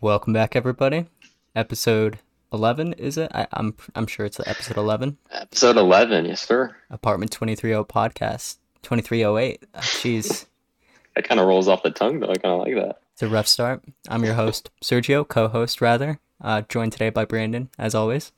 [0.00, 1.06] Welcome back, everybody.
[1.54, 2.18] Episode
[2.52, 3.30] eleven is it?
[3.34, 5.18] I, I'm I'm sure it's episode eleven.
[5.30, 6.74] Episode 11, yes, sir.
[6.90, 9.64] Apartment twenty three oh podcast twenty three oh eight.
[9.76, 10.46] Jeez,
[11.16, 12.30] That kind of rolls off the tongue, though.
[12.30, 13.00] I kind of like that.
[13.12, 13.82] it's a rough start.
[14.08, 16.18] I'm your host Sergio, co-host rather.
[16.40, 18.32] Uh, joined today by Brandon, as always.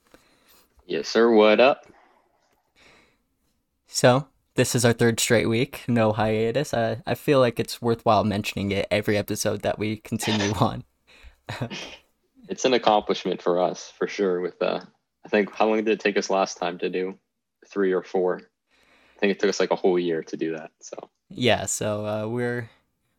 [0.87, 1.31] Yes, sir.
[1.31, 1.87] What up?
[3.87, 6.75] So this is our third straight week, no hiatus.
[6.75, 10.83] I I feel like it's worthwhile mentioning it every episode that we continue on.
[12.49, 14.41] It's an accomplishment for us, for sure.
[14.41, 14.81] With uh,
[15.25, 17.19] I think how long did it take us last time to do
[17.67, 18.41] three or four?
[19.17, 20.71] I think it took us like a whole year to do that.
[20.81, 22.71] So Yeah, so uh, we're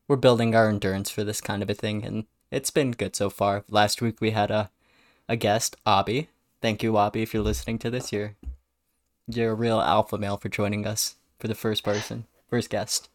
[0.07, 3.29] we're building our endurance for this kind of a thing, and it's been good so
[3.29, 3.63] far.
[3.69, 4.69] Last week we had a
[5.29, 6.29] a guest, Abby.
[6.61, 8.11] Thank you, Abby, if you're listening to this.
[8.11, 8.35] You're
[9.27, 13.09] you're a real alpha male for joining us for the first person, first guest.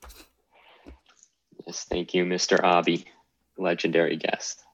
[1.67, 2.65] yes, thank you, Mr.
[2.65, 3.05] Abby,
[3.59, 4.65] legendary guest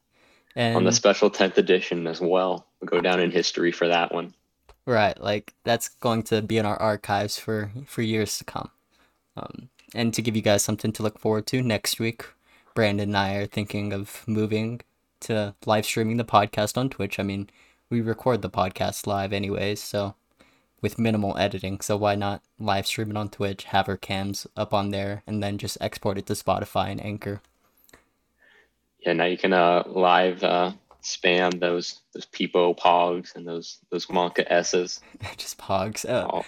[0.57, 2.67] And on the special 10th edition as well.
[2.81, 4.35] We'll go down in history for that one.
[4.87, 8.71] right, like that's going to be in our archives for for years to come.
[9.37, 12.27] Um, and to give you guys something to look forward to next week,
[12.75, 14.81] Brandon and I are thinking of moving
[15.21, 17.19] to live streaming the podcast on Twitch.
[17.19, 17.49] I mean,
[17.91, 20.15] we record the podcast live anyways, so
[20.81, 21.81] with minimal editing.
[21.81, 25.43] So why not live stream it on Twitch, have our cams up on there, and
[25.43, 27.41] then just export it to Spotify and Anchor.
[29.05, 34.07] Yeah, now you can uh, live uh, spam those those Peepo Pogs and those those
[34.07, 35.01] Monka S's.
[35.37, 36.09] just pogs.
[36.09, 36.45] Uh, Oh,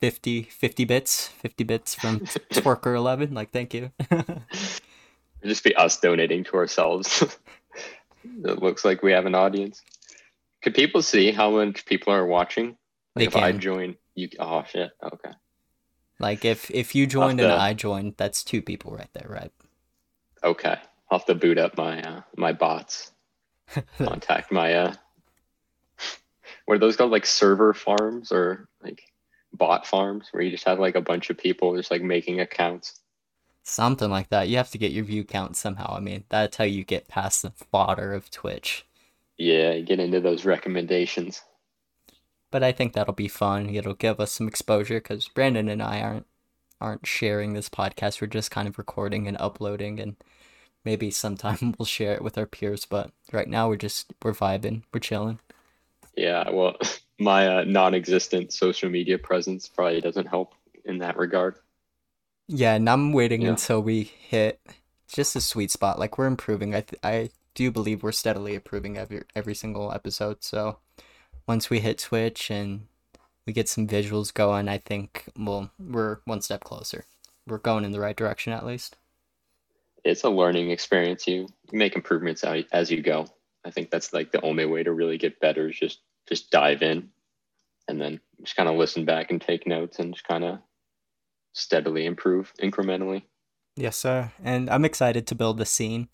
[0.00, 2.20] 50, 50 bits, 50 bits from
[2.52, 3.34] Twerker 11.
[3.34, 3.92] Like, thank you.
[4.10, 4.42] It'd
[5.44, 7.22] just be us donating to ourselves.
[8.24, 9.80] it looks like we have an audience.
[10.62, 12.76] Could people see how much people are watching?
[13.14, 14.28] They Like if I join, you.
[14.40, 14.90] Oh shit.
[15.02, 15.32] Okay.
[16.18, 19.52] Like if if you joined and I joined, that's two people right there, right?
[20.42, 20.76] Okay.
[21.12, 23.12] I'll have to boot up my uh, my bots.
[23.98, 24.94] Contact my uh.
[26.64, 27.10] What are those called?
[27.10, 29.02] Like server farms or like
[29.52, 33.00] bot farms, where you just have like a bunch of people just like making accounts.
[33.62, 34.48] Something like that.
[34.48, 35.94] You have to get your view count somehow.
[35.94, 38.86] I mean, that's how you get past the fodder of Twitch.
[39.36, 41.42] Yeah, get into those recommendations.
[42.50, 43.68] But I think that'll be fun.
[43.68, 46.26] It'll give us some exposure because Brandon and I aren't
[46.80, 48.22] aren't sharing this podcast.
[48.22, 50.16] We're just kind of recording and uploading, and
[50.84, 52.84] maybe sometime we'll share it with our peers.
[52.84, 55.38] But right now we're just we're vibing, we're chilling.
[56.16, 56.76] Yeah, well,
[57.18, 60.54] my uh, non-existent social media presence probably doesn't help
[60.84, 61.56] in that regard.
[62.48, 63.50] Yeah, and I'm waiting Yeah.
[63.50, 64.60] until we hit
[65.08, 65.98] just a sweet spot.
[65.98, 66.74] Like we're improving.
[66.74, 70.42] I th- I do believe we're steadily improving every every single episode.
[70.42, 70.78] So
[71.46, 72.86] once we hit Twitch and
[73.46, 77.04] we get some visuals going, I think well we're one step closer.
[77.46, 78.96] We're going in the right direction at least.
[80.04, 81.26] It's a learning experience.
[81.26, 83.26] You, make improvements as you go.
[83.64, 86.82] I think that's like the only way to really get better is just just dive
[86.82, 87.08] in,
[87.88, 90.58] and then just kind of listen back and take notes and just kind of
[91.52, 93.22] steadily improve incrementally.
[93.76, 94.32] Yes, sir.
[94.42, 96.08] And I'm excited to build the scene.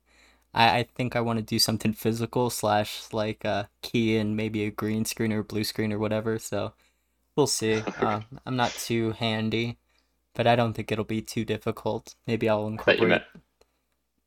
[0.55, 4.65] I, I think I want to do something physical slash like uh key in maybe
[4.65, 6.39] a green screen or blue screen or whatever.
[6.39, 6.75] So
[7.37, 7.83] we'll see.
[8.01, 9.79] Uh, I'm not too handy,
[10.35, 12.15] but I don't think it'll be too difficult.
[12.27, 13.09] Maybe I'll I thought you incorporate.
[13.09, 13.25] meant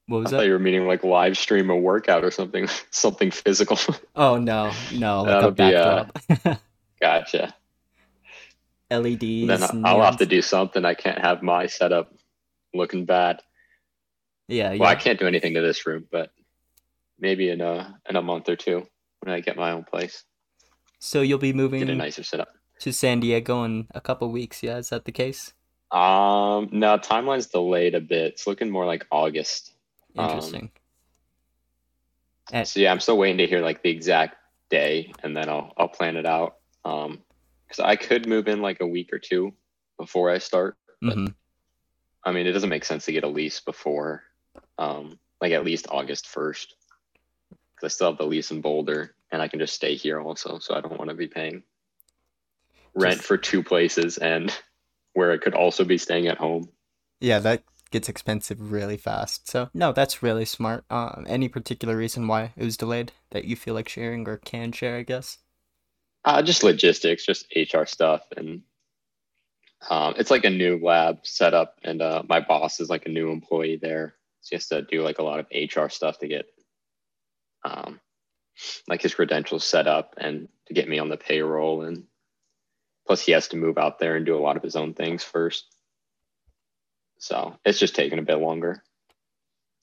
[0.07, 0.45] What I was thought that?
[0.47, 3.77] you were meaning like live stream a workout or something, something physical.
[4.15, 6.05] Oh no, no, like a be, uh,
[7.01, 7.53] gotcha.
[8.91, 9.47] LEDs.
[9.47, 10.83] Then I'll have to do something.
[10.83, 12.13] I can't have my setup
[12.73, 13.41] looking bad.
[14.49, 16.31] Yeah, Well, I can't do anything to this room, but
[17.17, 18.85] maybe in a in a month or two
[19.21, 20.23] when I get my own place,
[20.99, 22.49] So you'll be moving get a nicer setup.
[22.79, 24.61] to San Diego in a couple weeks.
[24.61, 25.53] Yeah, is that the case?
[25.91, 28.33] Um, no, timeline's delayed a bit.
[28.33, 29.70] It's looking more like August.
[30.17, 30.71] Um, Interesting.
[32.51, 34.37] And- So yeah, I'm still waiting to hear like the exact
[34.69, 36.57] day, and then I'll I'll plan it out.
[36.83, 37.21] Um,
[37.67, 39.53] because I could move in like a week or two
[39.97, 40.77] before I start.
[41.01, 41.25] but- hmm
[42.23, 44.21] I mean, it doesn't make sense to get a lease before,
[44.77, 46.75] um, like at least August first,
[47.49, 50.59] because I still have the lease in Boulder, and I can just stay here also.
[50.59, 51.63] So I don't want to be paying
[52.93, 54.55] rent Just- for two places and
[55.13, 56.69] where I could also be staying at home.
[57.19, 59.49] Yeah, that gets expensive really fast.
[59.49, 60.85] So no, that's really smart.
[60.89, 64.71] Um, any particular reason why it was delayed that you feel like sharing or can
[64.71, 64.97] share?
[64.97, 65.37] I guess.
[66.23, 68.61] Uh, just logistics, just HR stuff, and
[69.89, 73.31] um, it's like a new lab setup, and uh, my boss is like a new
[73.31, 76.45] employee there, so he has to do like a lot of HR stuff to get,
[77.63, 77.99] um,
[78.87, 82.03] like his credentials set up and to get me on the payroll, and
[83.07, 85.23] plus he has to move out there and do a lot of his own things
[85.23, 85.65] first.
[87.21, 88.83] So it's just taking a bit longer.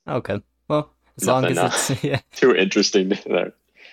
[0.09, 0.43] Okay.
[0.67, 1.57] Well, As long as
[1.91, 2.21] it's yeah.
[2.35, 3.53] too interesting there.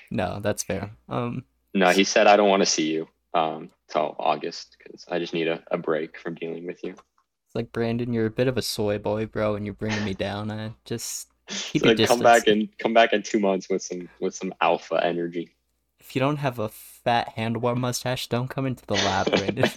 [0.09, 0.89] No, that's fair.
[1.07, 5.19] Um, No, he said I don't want to see you um till August because I
[5.19, 6.91] just need a, a break from dealing with you.
[6.93, 10.13] it's like Brandon, you're a bit of a soy boy, bro, and you're bringing me
[10.15, 10.49] down.
[10.51, 11.27] I just
[11.71, 14.53] Keep so your come back and come back in two months with some with some
[14.61, 15.55] alpha energy.
[15.99, 19.69] if you don't have a fat handlebar mustache, don't come into the lab, Brandon.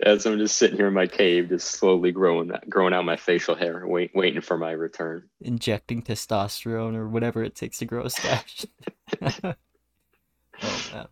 [0.00, 3.54] As I'm just sitting here in my cave, just slowly growing growing out my facial
[3.54, 5.28] hair, wait, waiting for my return.
[5.40, 8.66] Injecting testosterone or whatever it takes to grow a stash.
[9.22, 9.54] oh,
[10.92, 11.06] man.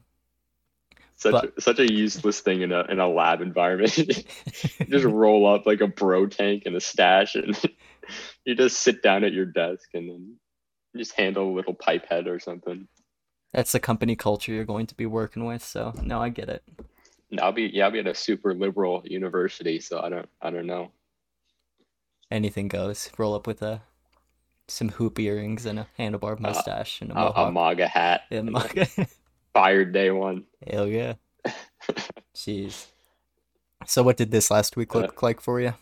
[1.17, 3.93] Such But- a, such a useless thing in a in a lab environment.
[4.88, 7.58] just roll up like a bro tank and a stash, and
[8.44, 10.37] you just sit down at your desk and then
[10.97, 12.88] just handle a little pipette or something.
[13.55, 16.62] That's the company culture you're going to be working with, so no, I get it.
[17.41, 20.67] I'll be yeah, I'll be at a super liberal university, so I don't I don't
[20.67, 20.91] know.
[22.31, 23.11] Anything goes.
[23.19, 23.82] Roll up with a
[24.69, 27.53] some hoop earrings and a handlebar mustache and a A, a.
[27.53, 29.06] MAGA hat, and and a-
[29.53, 30.44] fired day one.
[30.67, 31.15] Hell yeah.
[32.35, 32.87] Jeez.
[33.87, 35.75] So what did this last week look like for you?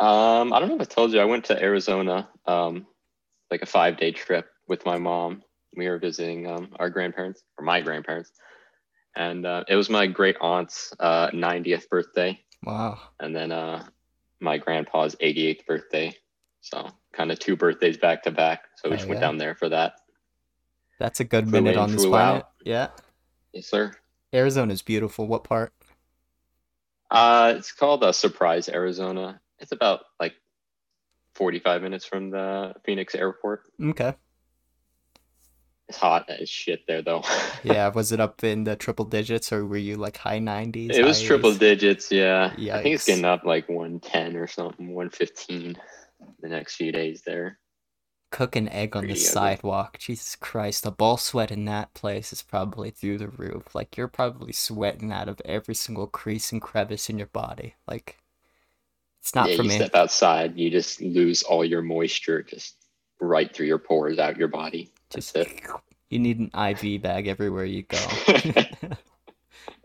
[0.00, 2.86] Um, I don't know if I told you, I went to Arizona, um,
[3.50, 5.42] like a five day trip with my mom.
[5.76, 8.32] We were visiting um, our grandparents, or my grandparents,
[9.16, 12.98] and uh, it was my great aunt's uh, 90th birthday, Wow.
[13.20, 13.84] and then uh,
[14.40, 16.14] my grandpa's 88th birthday.
[16.60, 18.62] So kind of two birthdays back to back.
[18.76, 19.26] So we Hell just went yeah.
[19.26, 19.94] down there for that.
[20.98, 22.44] That's a good Flew minute in, on this planet.
[22.44, 22.50] out.
[22.64, 22.88] Yeah.
[23.52, 23.92] Yes, sir.
[24.32, 25.26] Arizona's beautiful.
[25.26, 25.72] What part?
[27.10, 29.40] Uh, it's called uh, Surprise, Arizona.
[29.58, 30.34] It's about like
[31.34, 33.64] 45 minutes from the Phoenix airport.
[33.82, 34.14] Okay.
[35.88, 37.22] It's hot as shit there, though.
[37.64, 40.96] Yeah, was it up in the triple digits or were you like high 90s?
[40.96, 41.58] It was triple 80s?
[41.58, 42.54] digits, yeah.
[42.72, 43.06] I think it's Yikes.
[43.06, 45.76] getting up like 110 or something, 115
[46.40, 47.58] the next few days there.
[48.32, 49.16] Cook an egg on the ugly.
[49.16, 49.98] sidewalk.
[49.98, 53.74] Jesus Christ, the ball sweat in that place is probably through the roof.
[53.74, 57.74] Like you're probably sweating out of every single crease and crevice in your body.
[57.86, 58.18] Like
[59.20, 59.76] it's not yeah, for you me.
[59.76, 62.76] step outside, you just lose all your moisture just
[63.22, 64.90] right through your pores out your body.
[65.10, 65.60] That's Just it.
[66.10, 67.98] you need an IV bag everywhere you go.
[68.28, 68.44] you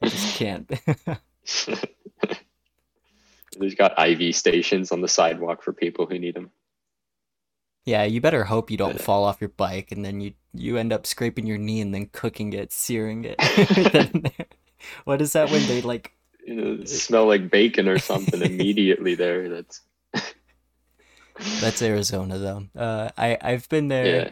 [0.03, 0.69] just can't.
[3.59, 6.51] There's got IV stations on the sidewalk for people who need them.
[7.85, 10.91] Yeah, you better hope you don't fall off your bike and then you you end
[10.91, 14.47] up scraping your knee and then cooking it, searing it.
[15.05, 16.13] What is that when they like
[16.45, 19.49] You know, smell like bacon or something immediately there.
[19.49, 19.81] That's
[21.61, 22.67] that's Arizona though.
[22.75, 24.05] Uh I I've been there.
[24.15, 24.29] yeah.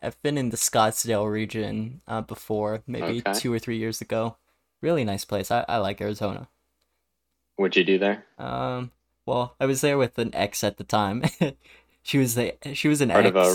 [0.00, 3.32] I've been in the Scottsdale region uh before, maybe Okay.
[3.40, 4.36] 2 or 3 years ago.
[4.80, 5.50] Really nice place.
[5.50, 6.48] I I like Arizona.
[7.56, 8.24] What'd you do there?
[8.38, 8.92] Um
[9.26, 11.24] well, I was there with an ex at the time.
[12.02, 13.54] she was the she was an Part of a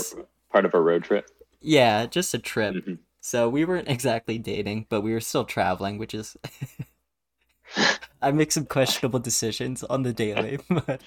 [0.52, 1.28] part of a road trip.
[1.60, 2.74] Yeah, just a trip.
[2.74, 2.98] Mhm.
[3.20, 6.36] So we weren't exactly dating, but we were still traveling, which is
[8.22, 10.58] I make some questionable decisions on the daily.
[10.68, 11.00] But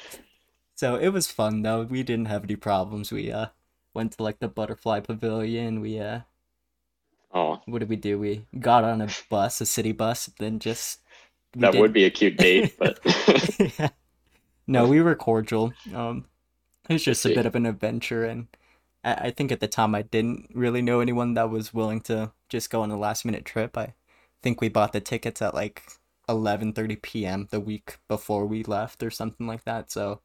[0.77, 1.83] so it was fun though.
[1.83, 3.11] We didn't have any problems.
[3.11, 3.47] We uh
[3.93, 5.81] went to like the butterfly pavilion.
[5.81, 6.21] We uh
[7.33, 8.17] Oh, what did we do?
[8.19, 11.01] We got on a bus, a city bus, then just
[11.55, 12.99] that did- would be a cute date, but
[13.59, 13.89] yeah.
[14.67, 15.73] No, we were cordial.
[15.93, 16.25] Um,
[16.89, 18.47] it was just a bit of an adventure, and
[19.03, 22.33] I, I think at the time I didn't really know anyone that was willing to
[22.49, 23.77] just go on a last minute trip.
[23.77, 23.93] I
[24.43, 25.83] think we bought the tickets at like
[26.29, 27.47] eleven thirty p.m.
[27.51, 29.91] the week before we left, or something like that.
[29.91, 30.21] So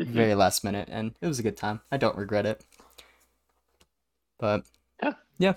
[0.00, 0.06] Mhm.
[0.08, 1.80] very last minute, and it was a good time.
[1.90, 2.64] I don't regret it.
[4.38, 4.64] But
[5.02, 5.14] Yeah.
[5.38, 5.50] yeah,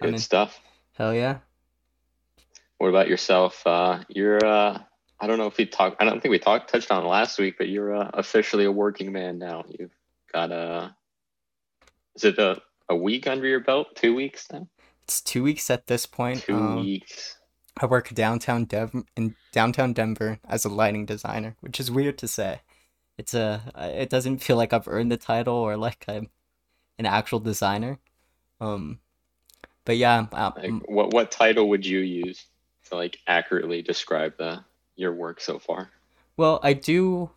[0.00, 0.60] I good mean- stuff.
[0.94, 1.38] hell yeah.
[2.78, 3.64] What about yourself?
[3.66, 4.82] Uh, you're uh,
[5.20, 6.00] I don't know if we talked.
[6.00, 9.12] I don't think we talked touched on last week, but you're uh, officially a working
[9.12, 9.64] man now.
[9.68, 9.94] You've
[10.32, 10.96] got a.
[12.16, 13.94] Is it a, a week under your belt?
[13.94, 14.66] Two weeks now.
[15.04, 16.42] It's two weeks at this point.
[16.42, 17.38] Two um, weeks.
[17.80, 22.26] I work downtown Dev in downtown Denver as a lighting designer, which is weird to
[22.28, 22.60] say.
[23.22, 26.28] It's a it doesn't feel like I've earned the title or like I'm
[26.98, 28.00] an actual designer.
[28.60, 28.98] Um,
[29.84, 32.46] but yeah, um, Like, what what title would you use
[32.88, 34.64] to like accurately describe the
[34.96, 35.90] your work so far?
[36.36, 37.30] well, I do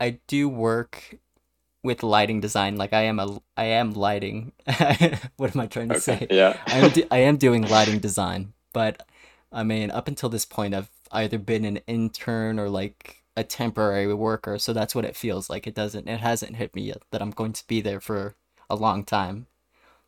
[0.00, 1.18] I do work
[1.82, 2.76] with lighting design.
[2.76, 4.52] Like I am a I am lighting.
[5.36, 6.28] what am I trying to say?
[6.30, 6.58] Yeah.
[6.70, 9.06] I am, do- I am doing lighting design, but
[9.52, 14.12] I mean, up until this point, I've either been an intern or like a temporary
[14.14, 15.66] worker, so that's what it feels like.
[15.66, 18.36] It doesn't, it hasn't hit me yet that I'm going to be there for
[18.70, 19.46] a long time.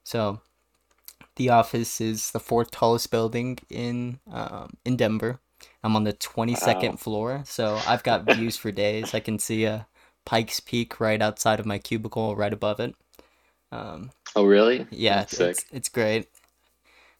[0.04, 0.40] So,
[1.36, 5.40] the office is the fourth tallest building in um, in Denver.
[5.82, 6.96] I'm on the 22nd Wow.
[6.98, 9.14] floor, so I've got views for days.
[9.14, 9.86] I can see a
[10.24, 12.94] Pikes Peak right outside of my cubicle, right above it.
[13.72, 14.86] Um, Oh, really?
[14.90, 15.66] yeah, it's, sick.
[15.72, 16.28] it's great.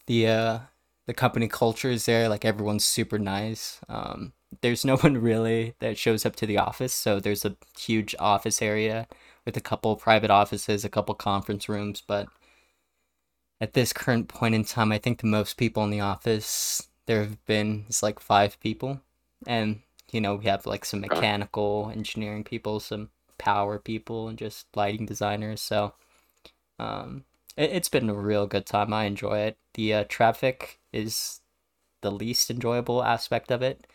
[0.06, 0.58] The uh,
[1.06, 2.28] the company culture is there.
[2.28, 3.80] Like everyone's super nice.
[3.88, 8.14] Um, there's no one really that shows up to the office, so there's a huge
[8.18, 9.06] office area
[9.44, 12.28] with a couple private offices, a couple conference rooms, but
[13.60, 17.22] at this current point in time, I think the most people in the office there
[17.22, 19.00] have been is like five people,
[19.46, 19.80] and
[20.12, 25.06] you know we have like some mechanical engineering people, some power people, and just lighting
[25.06, 25.60] designers.
[25.60, 25.94] So,
[26.78, 27.24] um,
[27.56, 28.92] it, it's been a real good time.
[28.92, 29.58] I enjoy it.
[29.74, 31.40] The uh, traffic is
[32.02, 33.86] the least enjoyable aspect of it.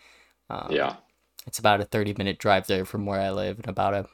[0.51, 0.98] Um, Yeah.
[1.48, 4.08] it's about a 30 minute drive there from where I live and about a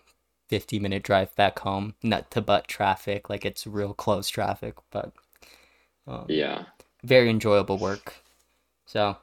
[0.49, 1.95] 50 minute drive back home.
[2.03, 5.13] Nut to butt traffic, like it's real close traffic, but
[6.07, 6.65] um, Yeah.
[7.03, 8.15] very enjoyable work.
[8.85, 9.17] So,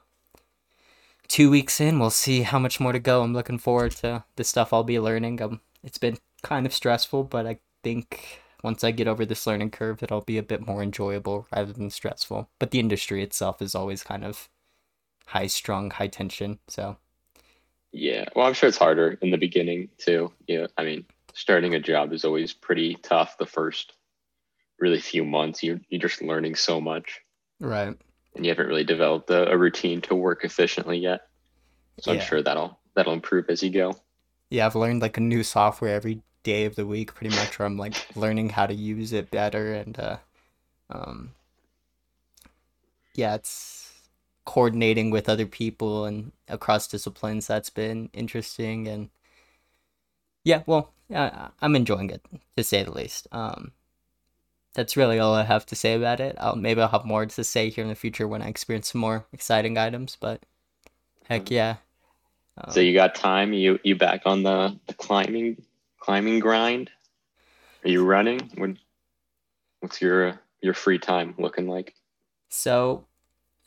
[1.27, 3.23] two weeks in, we'll see how much more to go.
[3.23, 5.41] I'm looking forward to the stuff I'll be learning.
[5.41, 9.71] Um, it's been kind of stressful, but I think once I get over this learning
[9.71, 12.49] curve, it'll be a bit more enjoyable rather than stressful.
[12.59, 14.49] But the industry itself is always kind of
[15.27, 16.59] high strung, high tension.
[16.67, 16.97] So,
[17.95, 18.25] Yeah.
[18.35, 20.33] Well, I'm sure it's harder in the beginning too.
[20.47, 20.67] Yeah.
[20.77, 23.93] I mean, starting a job is always pretty tough the first
[24.79, 25.63] really few months.
[25.63, 27.21] You're, you're just learning so much
[27.61, 27.95] right.
[28.35, 31.27] and you haven't really developed a, a routine to work efficiently yet.
[32.01, 33.95] So I'm sure that'll that'll improve as you go.
[34.49, 37.65] Yeah, I've learned like a new software every day of the week, pretty much, where
[37.65, 40.17] I'm like learning how to use it better and uh
[40.89, 41.31] um
[43.13, 43.84] yeah, it's
[44.45, 47.47] coordinating with other people and across disciplines.
[47.47, 49.09] That's been interesting and
[50.43, 52.21] yeah, well, yeah, I'm enjoying it
[52.57, 53.27] to say the least.
[53.31, 53.73] Um
[54.73, 56.35] that's really all I have to say about it.
[56.39, 59.01] I'll maybe I'll have more to say here in the future when I experience some
[59.01, 60.43] more exciting items, but
[61.29, 61.77] heck yeah.
[62.69, 63.53] So Um, you got time?
[63.53, 65.63] You you back on the, the climbing
[65.99, 66.91] climbing grind?
[67.85, 68.51] Are you running?
[68.55, 68.79] When
[69.79, 71.95] what's your your free time looking like?
[72.49, 73.05] So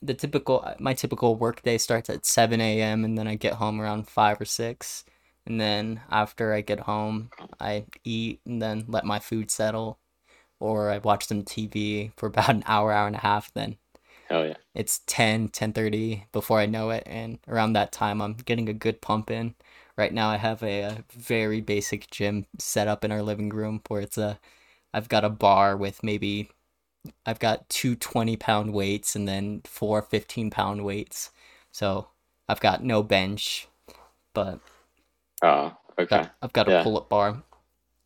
[0.02, 3.04] the typical my typical work day starts at 7 a.m.
[3.04, 5.04] and then I get home around 5 or 6.
[5.46, 9.98] And then after I get home, I eat and then let my food settle
[10.60, 13.78] or I watch some TV for about an hour, hour and a half, then
[14.28, 14.54] Hell yeah.
[14.74, 19.00] it's 10, 10:30 before I know it and around that time I'm getting a good
[19.00, 19.54] pump in.
[19.96, 23.82] Right now I have a, a very basic gym set up in our living room
[23.88, 24.38] where it's a
[24.94, 26.50] I've got a bar with maybe
[27.26, 31.30] I've got two 20 pound weights and then four 15 pound weights.
[31.72, 32.08] So
[32.48, 33.68] I've got no bench,
[34.34, 34.60] but
[35.42, 36.16] Oh, okay.
[36.18, 36.82] got, I've got a Yeah.
[36.82, 37.42] pull up bar.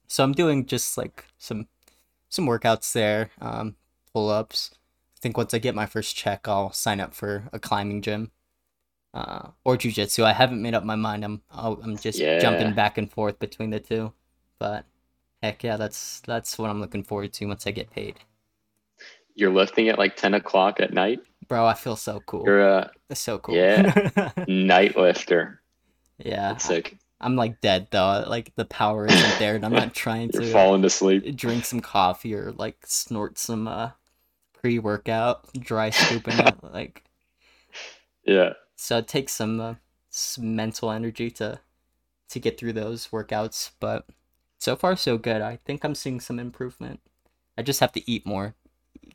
[0.08, 1.68] So I'm doing just like some
[2.28, 3.76] some workouts there, um,
[4.12, 4.70] pull ups.
[5.16, 8.32] I think once I get my first check, I'll sign up for a climbing gym.
[9.14, 10.24] Uh, or jujitsu.
[10.24, 11.24] I haven't made up my mind.
[11.24, 14.12] I'm I'm just jumping back and forth between the two.
[14.58, 14.86] But
[15.42, 18.20] heck yeah, that's that's what I'm looking forward to once I get paid.
[19.34, 21.20] You're lifting at like 10 o'clock at night?
[21.48, 22.44] Bro, I feel so cool.
[22.46, 23.54] You're a It's so cool.
[23.56, 24.30] Yeah.
[24.48, 25.60] night lifter.
[26.18, 26.52] yeah.
[26.52, 26.96] That's sick.
[27.20, 28.24] I'm like dead though.
[28.26, 31.36] Like the power isn't there, and I'm not trying to falling to sleep.
[31.36, 33.90] drink some coffee or like snort some uh
[34.54, 36.54] pre-workout, dry scooping it.
[36.62, 37.04] Like
[38.24, 38.54] Yeah.
[38.76, 39.74] so, it takes some, uh,
[40.10, 41.60] some mental energy to
[42.30, 43.70] to get through those workouts.
[43.80, 44.06] But
[44.58, 45.42] so far, so good.
[45.42, 47.00] I think I'm seeing some improvement.
[47.58, 48.54] I just have to eat more.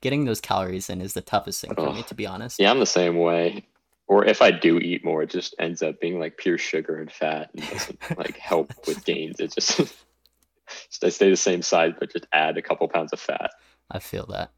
[0.02, 2.60] Getting those calories in is the toughest thing for me, to be honest.
[2.60, 3.66] Yeah, I'm the same way.
[4.08, 7.12] Or if I do eat more, it just ends up being like pure sugar and
[7.12, 9.40] fat and doesn't like help with gains.
[9.40, 13.20] It just, just I stay the same size, but just add a couple pounds of
[13.20, 13.52] fat.
[13.92, 14.52] I feel that.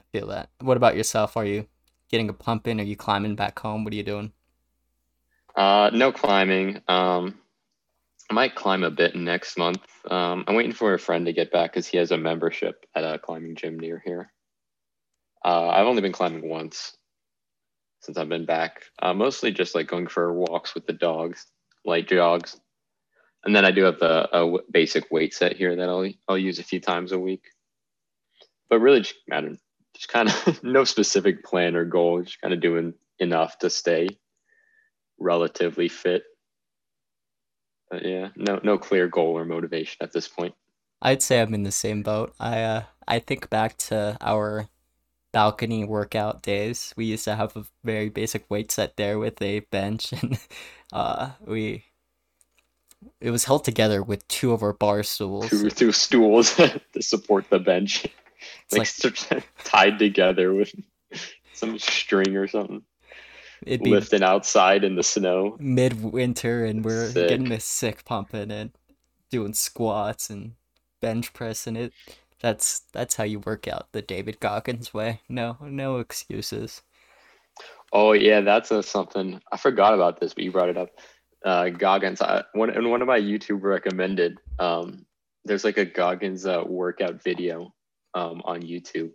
[0.00, 0.50] I feel that.
[0.60, 1.36] What about yourself?
[1.36, 1.66] Are you
[2.10, 2.80] getting a pump in?
[2.80, 3.84] Are you climbing back home?
[3.84, 4.32] What are you doing?
[5.56, 6.80] Uh, no climbing.
[6.88, 7.38] Um,
[8.32, 9.82] I might climb a bit next month.
[10.10, 13.04] Um, I'm waiting for a friend to get back because he has a membership at
[13.04, 14.32] a climbing gym near here.
[15.44, 16.96] Uh, I've only been climbing once
[18.00, 18.84] since I've been back.
[19.02, 21.44] Uh, mostly just like going for walks with the dogs,
[21.84, 22.58] light jogs,
[23.44, 26.64] and then I do have the basic weight set here that I'll I'll use a
[26.64, 27.44] few times a week.
[28.70, 29.16] But really, just
[29.94, 32.22] just kind of no specific plan or goal.
[32.22, 34.08] Just kind of doing enough to stay
[35.18, 36.22] relatively fit.
[37.92, 40.54] But yeah, no no clear goal or motivation at this point.
[41.02, 42.34] I'd say I'm in the same boat.
[42.40, 44.68] I uh I think back to our
[45.30, 46.94] balcony workout days.
[46.96, 50.38] We used to have a very basic weight set there with a bench and
[50.90, 51.84] uh we
[53.20, 55.50] it was held together with two of our bar stools.
[55.50, 58.06] Two two stools to support the bench,
[58.70, 60.74] It's like, like tied together with
[61.52, 62.84] some string or something,
[63.66, 65.56] it'd be lifting outside in the snow.
[65.58, 67.28] midwinter and we're Sick.
[67.28, 68.70] getting this sick pumping and
[69.30, 70.52] doing squats and
[71.00, 71.92] bench press and it
[72.42, 75.20] that's that's how you work out the David Goggins way.
[75.28, 76.82] No, no excuses.
[77.92, 80.90] Oh yeah, that's a, something I forgot about this, but you brought it up.
[81.44, 84.38] Uh, Goggins, I, one and one of my YouTube recommended.
[84.58, 85.06] Um,
[85.44, 87.72] there's like a Goggins uh, workout video
[88.14, 89.12] um, on YouTube.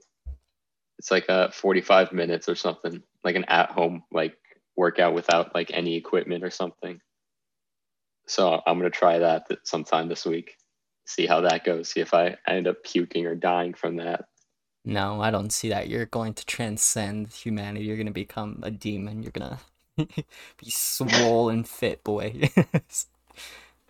[1.00, 4.38] It's like a 45 minutes or something, like an at-home like
[4.78, 7.02] workout without like any equipment or something.
[8.26, 10.56] So I'm gonna try that sometime this week.
[11.06, 11.90] See how that goes.
[11.90, 14.26] See if I, end up puking or dying from that.
[14.86, 15.90] No, I don't see that.
[15.90, 17.86] You're going to transcend humanity.
[17.86, 19.24] You're gonna become a demon.
[19.24, 19.60] You're gonna
[19.98, 22.50] be swollen fit, boy.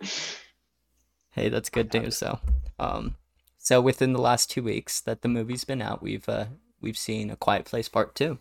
[1.30, 2.40] hey, that's good news though.
[2.80, 3.14] Um,
[3.58, 6.46] so within the last two weeks that the movie's been out, we've uh,
[6.80, 8.38] we've seen A Quiet Place Part Two.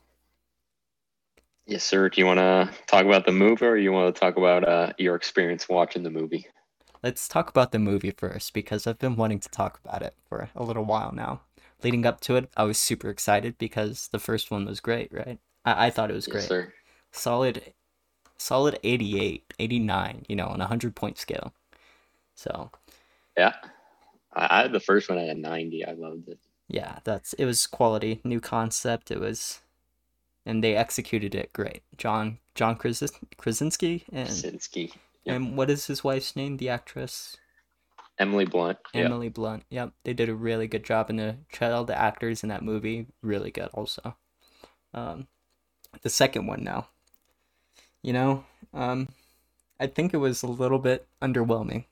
[1.67, 2.07] Yes, sir.
[2.07, 4.93] Do you want to talk about the movie, or you want to talk about uh,
[4.97, 6.47] your experience watching the movie?
[7.03, 10.50] Let's talk about the movie first because I've been wanting to talk about it for
[10.55, 11.41] a little while now.
[11.83, 15.39] Leading up to it, I was super excited because the first one was great, right?
[15.65, 16.41] I, I thought it was great.
[16.41, 16.74] Yes, sir.
[17.12, 17.74] Solid,
[18.38, 21.53] solid 88, 89, you know, on a 100 point scale.
[22.33, 22.71] So,
[23.38, 23.55] yeah.
[24.33, 25.86] I, I had the first one at a 90.
[25.86, 26.39] I loved it.
[26.69, 29.12] Yeah, that's it was quality, new concept.
[29.12, 29.59] It was
[30.48, 31.84] and they executed it great.
[31.98, 34.94] John John Kras- Krasinski and Krasinski.
[35.25, 35.36] Yep.
[35.36, 36.58] And what is his wife's name?
[36.58, 37.36] The actress.
[38.18, 38.80] Emily Blunt.
[38.94, 39.34] Emily yep.
[39.34, 39.63] Blunt.
[39.70, 43.08] Yep, they did a really good job, and the child the actors in that movie
[43.22, 44.16] really good also.
[44.94, 45.27] Um,
[46.01, 46.88] the second one now.
[48.01, 49.10] You know, um,
[49.80, 51.86] I think it was a little bit underwhelming.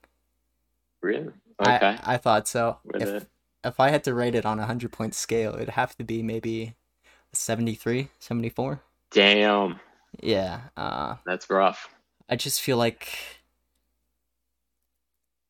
[1.02, 1.32] Really?
[1.60, 1.98] Okay.
[2.02, 2.78] I, I thought so.
[2.94, 3.26] if,
[3.62, 6.22] if I had to rate it on a hundred point scale, it'd have to be
[6.22, 6.74] maybe
[7.38, 8.80] 73, 74.
[9.10, 9.80] Damn.
[10.20, 10.60] Yeah.
[10.76, 11.88] Uh, That's rough.
[12.28, 13.08] I just feel like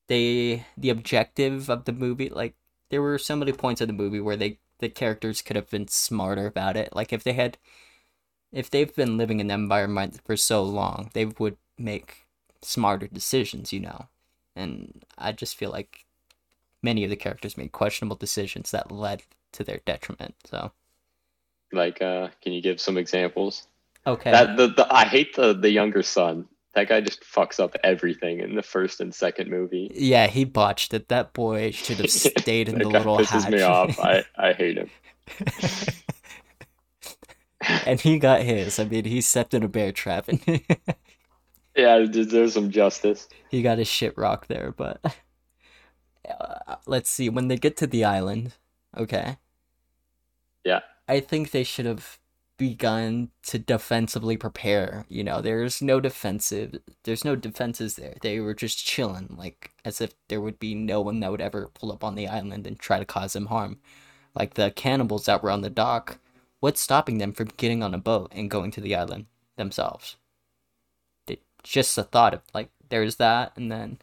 [0.07, 2.55] they the objective of the movie like
[2.89, 5.87] there were so many points of the movie where they the characters could have been
[5.87, 6.95] smarter about it.
[6.95, 7.57] Like if they had
[8.51, 12.27] if they've been living in the environment for so long, they would make
[12.61, 14.07] smarter decisions, you know.
[14.55, 16.05] And I just feel like
[16.81, 20.35] many of the characters made questionable decisions that led to their detriment.
[20.45, 20.71] So
[21.71, 23.67] like, uh, can you give some examples?
[24.05, 24.31] Okay.
[24.31, 26.47] That the, the I hate the the younger son.
[26.73, 29.89] That guy just fucks up everything in the first and second movie.
[29.93, 31.09] Yeah, he botched it.
[31.09, 33.51] That boy should have stayed in the little pisses hatch.
[33.51, 33.99] me off.
[33.99, 34.89] I I hate him.
[37.85, 38.79] and he got his.
[38.79, 40.27] I mean, he stepped in a bear trap.
[40.27, 40.41] And
[41.75, 43.27] yeah, deserves some justice.
[43.49, 44.99] He got his shit rocked there, but
[46.29, 47.29] uh, let's see.
[47.29, 48.53] When they get to the island,
[48.95, 49.37] okay.
[50.63, 50.81] Yeah.
[51.07, 52.19] I think they should have
[52.57, 55.05] begun to defensively prepare.
[55.09, 58.15] You know, there's no defensive, there's no defenses there.
[58.21, 61.69] They were just chilling, like as if there would be no one that would ever
[61.73, 63.79] pull up on the island and try to cause them harm.
[64.35, 66.19] Like the cannibals that were on the dock,
[66.59, 70.17] what's stopping them from getting on a boat and going to the island themselves?
[71.63, 73.99] Just the thought of like there's that, and then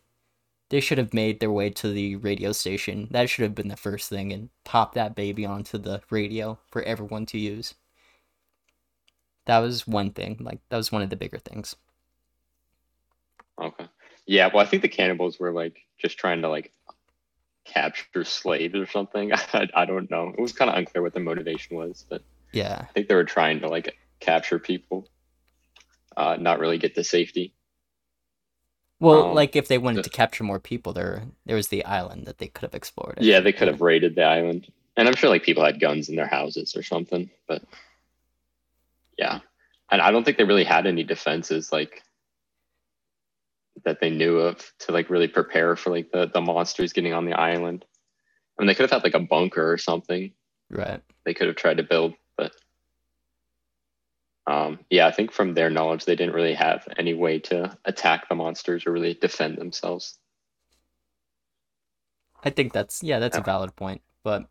[0.75, 3.07] they should have made their way to the radio station.
[3.13, 6.83] That should have been the first thing and pop that baby onto the radio for
[6.83, 7.75] everyone to use.
[9.45, 10.37] That was one thing.
[10.41, 11.77] Like that was one of the bigger things.
[13.63, 13.87] Okay.
[14.27, 16.73] Yeah, well I think the cannibals were like just trying to like
[17.65, 19.33] capture slaves or something.
[19.53, 20.33] I, I don't know.
[20.37, 22.79] It was kind of unclear what the motivation was, but yeah.
[22.81, 25.09] I think they were trying to like capture people.
[26.17, 27.55] Uh, not really get to safety.
[29.01, 32.27] Well, um, like if they wanted to capture more people, there there was the island
[32.27, 33.19] that they could have explored.
[33.21, 36.17] Yeah, they could have raided the island, and I'm sure like people had guns in
[36.17, 37.31] their houses or something.
[37.49, 37.63] But
[39.19, 39.41] yeah,
[39.91, 42.03] and I don't think they really had any defenses like
[43.85, 47.27] that they knew of to like really prepare for like the the monsters getting on
[47.27, 47.85] the island.
[48.59, 50.33] I mean, they could have had like a bunker or something.
[50.71, 51.03] Right.
[51.25, 52.15] They could have tried to build,
[54.47, 58.29] um, yeah, I think from their knowledge, they didn't really have any way to attack
[58.29, 60.19] the monsters or really defend themselves.
[62.43, 63.41] I think that's yeah, that's yeah.
[63.41, 64.03] a valid point.
[64.23, 64.47] But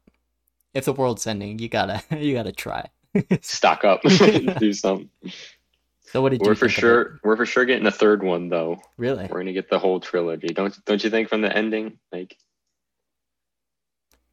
[0.73, 2.89] if the world's ending, you gotta you gotta try.
[3.41, 4.01] Stock up,
[4.59, 5.09] do something.
[6.05, 8.81] So what did we're for sure we're for sure getting a third one though.
[8.97, 9.27] Really?
[9.29, 10.47] We're gonna get the whole trilogy.
[10.47, 12.35] Don't don't you think from the ending like?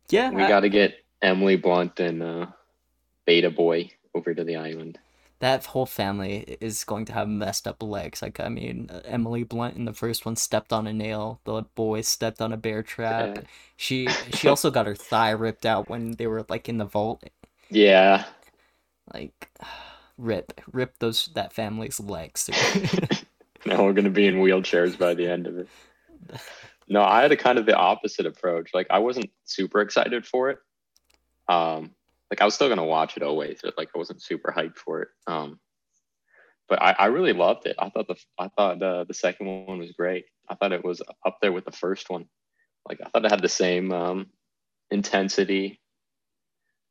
[0.08, 0.48] Yeah, we I...
[0.48, 2.46] got to get Emily Blunt and uh,
[3.26, 4.98] Beta Boy over to the island
[5.40, 8.20] that whole family is going to have messed up legs.
[8.20, 11.40] Like, I mean, Emily Blunt in the first one stepped on a nail.
[11.44, 13.36] The boy stepped on a bear trap.
[13.36, 13.42] Yeah.
[13.76, 17.24] She she also got her thigh ripped out when they were like in the vault.
[17.70, 18.24] Yeah.
[19.12, 19.50] Like,
[20.18, 22.50] rip rip those that family's legs.
[23.64, 25.68] now we're gonna be in wheelchairs by the end of it.
[26.88, 28.74] no, I had a kind of the opposite approach.
[28.74, 30.58] Like I wasn't super excited for it.
[31.48, 31.92] Um,
[32.30, 35.02] like I was still gonna watch it always, but like I wasn't super hyped for
[35.02, 35.08] it.
[35.26, 35.60] Um,
[36.68, 37.76] but I, I really loved it.
[37.78, 40.26] I thought the I thought the the second one was great.
[40.48, 42.26] I thought it was up there with the first one.
[42.88, 44.26] Like I thought it had the same um,
[44.90, 45.80] intensity,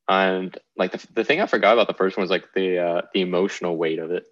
[0.09, 3.01] and like the the thing I forgot about the first one was like the uh,
[3.13, 4.25] the emotional weight of it.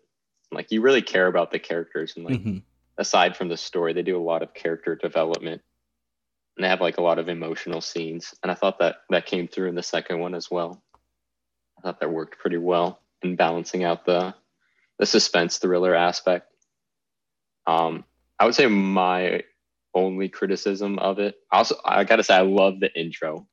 [0.51, 2.63] Like you really care about the characters, and like Mhm.
[2.97, 5.61] aside from the story, they do a lot of character development,
[6.57, 8.33] and they have like a lot of emotional scenes.
[8.43, 10.83] And I thought that that came through in the second one as well.
[11.77, 14.33] I thought that worked pretty well in balancing out the
[14.99, 16.51] the suspense thriller aspect.
[17.67, 18.03] Um,
[18.39, 19.43] I would say my
[19.93, 21.35] only criticism of it.
[21.51, 23.47] Also, I gotta say, I love the intro,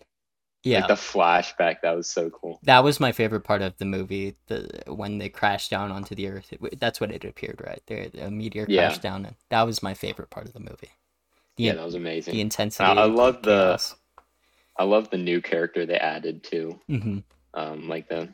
[0.63, 0.81] Yeah.
[0.81, 1.77] like the flashback.
[1.83, 2.61] That was so cool.
[2.63, 4.37] that was my favorite part of the movie.
[4.47, 6.53] The when they crashed down onto the earth.
[6.53, 7.83] It- that's what it appeared, right?
[7.87, 8.87] There, a meteor Yeah.
[8.89, 10.91] crashed down, and that was my favorite part of the movie.
[11.57, 12.35] The, Yeah, that was amazing.
[12.35, 12.85] the intensity.
[12.89, 13.81] I love the-.
[14.77, 16.81] I love the new character they added too.
[16.89, 17.23] Mhm.
[17.55, 18.29] Um, like the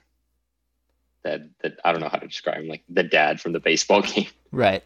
[1.22, 4.02] that that I don't know how to describe him, like the dad from the baseball
[4.02, 4.28] game.
[4.50, 4.83] Right.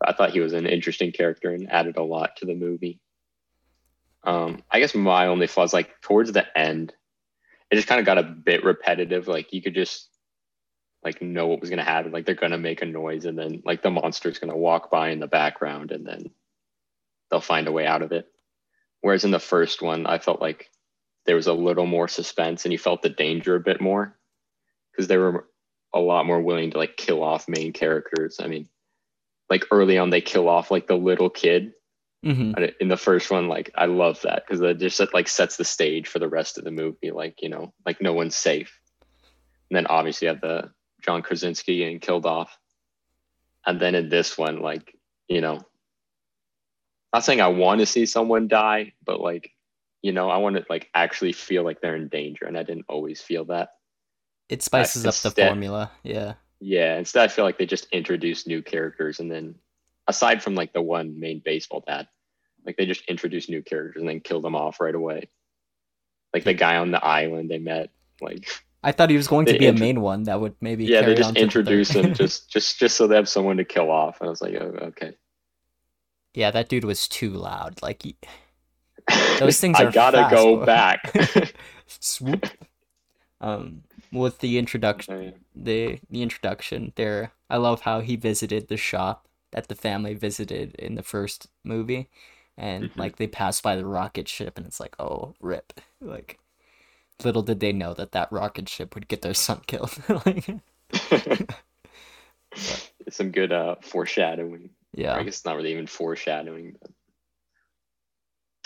[0.00, 3.00] I thought he was an interesting character and added a lot to the movie.
[4.22, 6.92] Um, I guess my only flaw is like towards the end,
[7.70, 9.26] it just kind of got a bit repetitive.
[9.26, 10.08] Like you could just
[11.04, 12.12] like know what was gonna happen.
[12.12, 15.20] Like they're gonna make a noise and then like the monster's gonna walk by in
[15.20, 16.30] the background and then
[17.30, 18.26] they'll find a way out of it.
[19.00, 20.70] Whereas in the first one, I felt like
[21.28, 24.16] there was a little more suspense and you felt the danger a bit more
[24.90, 25.46] because they were
[25.92, 28.38] a lot more willing to like kill off main characters.
[28.40, 28.66] I mean,
[29.50, 31.74] like early on, they kill off like the little kid
[32.24, 33.46] hmm in the first one.
[33.46, 36.64] Like I love that because it just like sets the stage for the rest of
[36.64, 37.10] the movie.
[37.10, 38.80] Like you know, like no one's safe.
[39.68, 40.70] And then obviously you have the
[41.02, 42.58] John Krasinski getting killed off,
[43.66, 44.96] and then in this one, like
[45.28, 45.60] you know,
[47.12, 49.52] not saying I want to see someone die, but like
[50.02, 52.86] you know, I want to like actually feel like they're in danger, and I didn't
[52.88, 53.70] always feel that.
[54.48, 55.90] It spices up the formula.
[56.02, 56.34] Yeah.
[56.60, 59.54] Yeah, instead I feel like they just introduce new characters and then
[60.08, 62.08] aside from like the one main baseball dad,
[62.66, 65.28] like they just introduce new characters and then kill them off right away.
[66.34, 68.48] Like the guy on the island they met, like
[68.82, 70.84] I thought he was going to be a main one that would maybe.
[70.84, 73.90] yeah, they just to the him just just just so they have someone to kill
[73.90, 74.20] off.
[74.20, 75.14] And I was like, oh, okay.
[76.34, 77.80] yeah, that dude was too loud.
[77.82, 78.16] Like he-
[79.38, 80.64] those things I gotta fast, go boy.
[80.66, 81.54] back.
[81.86, 82.46] swoop.
[83.40, 89.28] Um, with the introduction, the the introduction there, I love how he visited the shop
[89.52, 92.08] that the family visited in the first movie,
[92.56, 92.96] and Mhm.
[92.98, 95.72] like they passed by the rocket ship, and it's like, oh, rip.
[96.00, 96.38] Like,
[97.24, 99.96] little did they know that that rocket ship would get their son killed.
[100.26, 100.48] like,
[103.10, 104.70] Some good uh foreshadowing.
[104.94, 105.14] yeah.
[105.14, 106.90] I guess it's not really even foreshadowing, but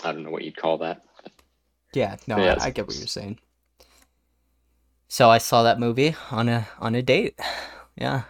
[0.03, 1.01] I don't know what you'd call that.
[1.93, 3.39] Yeah, no, Yeah, I, I get what you're saying.
[5.07, 7.39] So I saw that movie on a on a date.
[7.95, 8.23] Yeah,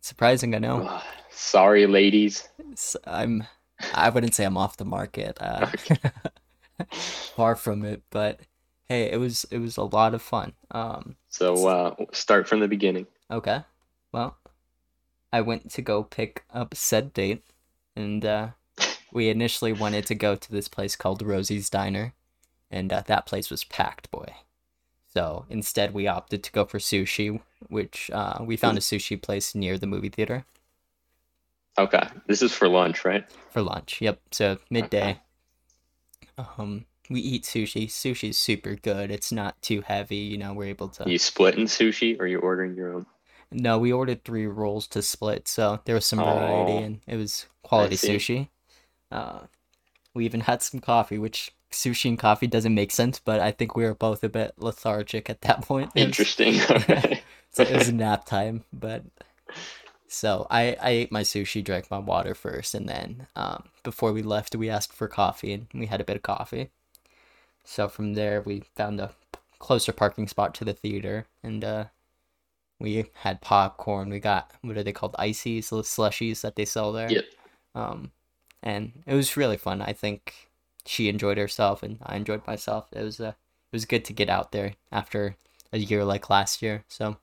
[0.00, 0.98] surprising, I know.
[1.30, 2.48] Sorry, ladies.
[3.06, 3.44] I'm,
[3.92, 5.36] I wouldn't say I'm off the market.
[5.38, 5.66] Uh,
[7.36, 8.40] far from it, but
[8.88, 10.54] hey, it was it was a lot of fun.
[10.70, 13.06] Um, So uh, start from the beginning.
[13.30, 13.64] okay,
[14.10, 14.38] well,
[15.32, 17.44] I went to go pick up said date,
[17.94, 18.48] and uh,
[19.14, 22.12] we initially wanted to go to this place called Rosie's Diner,
[22.70, 24.34] and uh, that place was packed, boy.
[25.12, 29.54] So instead, we opted to go for sushi, which uh, we found a sushi place
[29.54, 30.44] near the movie theater
[31.76, 33.24] Okay, this is for lunch, right?
[33.50, 34.00] for lunch.
[34.00, 34.20] Yep.
[34.30, 35.20] So midday.
[36.38, 37.86] Um, we eat sushi.
[37.86, 39.10] Sushi's super good.
[39.10, 40.16] It's not too heavy.
[40.16, 41.10] You know, we're able to.
[41.10, 43.06] You splitting sushi or you ordering your own?
[43.50, 47.16] No, we ordered three rolls to split, so there was some variety Oh, and it
[47.16, 48.48] was quality sushi.
[49.10, 49.40] Uh,
[50.14, 53.74] we even had some coffee, which sushi and coffee doesn't make sense, but I think
[53.74, 55.90] we were both a bit lethargic at that point.
[55.94, 57.18] It was- Interesting.
[57.50, 59.04] So it was nap time, but
[60.08, 64.22] so I I ate my sushi, drank my water first, and then um, before we
[64.22, 66.70] left, we asked for coffee, and we had a bit of coffee.
[67.62, 69.12] So from there, we found a
[69.60, 71.84] closer parking spot to the theater, and uh,
[72.80, 74.10] we had popcorn.
[74.10, 75.14] We got what are they called?
[75.16, 77.08] Ices, little slushies that they sell there.
[77.12, 77.24] Yep.
[77.76, 78.10] Um,
[78.64, 79.80] and it was really fun.
[79.80, 80.48] I think
[80.86, 82.88] she enjoyed herself, and I enjoyed myself.
[82.92, 83.28] It was uh,
[83.70, 85.36] it was good to get out there after
[85.72, 86.82] a year like last year.
[86.88, 87.16] So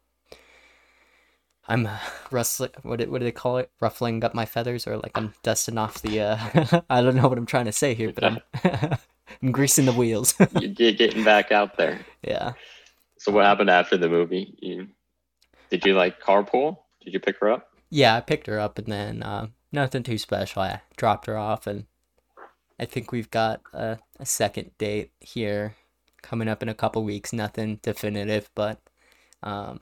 [1.67, 1.97] I'm uh,
[2.32, 2.71] rustling.
[2.84, 3.69] What do- what do they call it?
[3.80, 6.19] Ruffling up my feathers, or like I'm dusting off the.
[6.21, 8.39] Uh, I don't know what I'm trying to say here, but I'm
[9.41, 10.34] I'm greasing the wheels.
[10.60, 11.99] You're getting back out there.
[12.21, 12.54] yeah.
[13.17, 14.56] So what happened after the movie?
[14.62, 14.88] You
[15.69, 16.77] did you like carpool?
[17.04, 17.67] Did you pick her up?
[17.89, 20.62] Yeah, I picked her up, and then uh, nothing too special.
[20.62, 21.86] I dropped her off, and
[22.79, 25.75] I think we've got a, a second date here
[26.21, 27.34] coming up in a couple weeks.
[27.34, 28.79] Nothing definitive, but
[29.43, 29.81] um,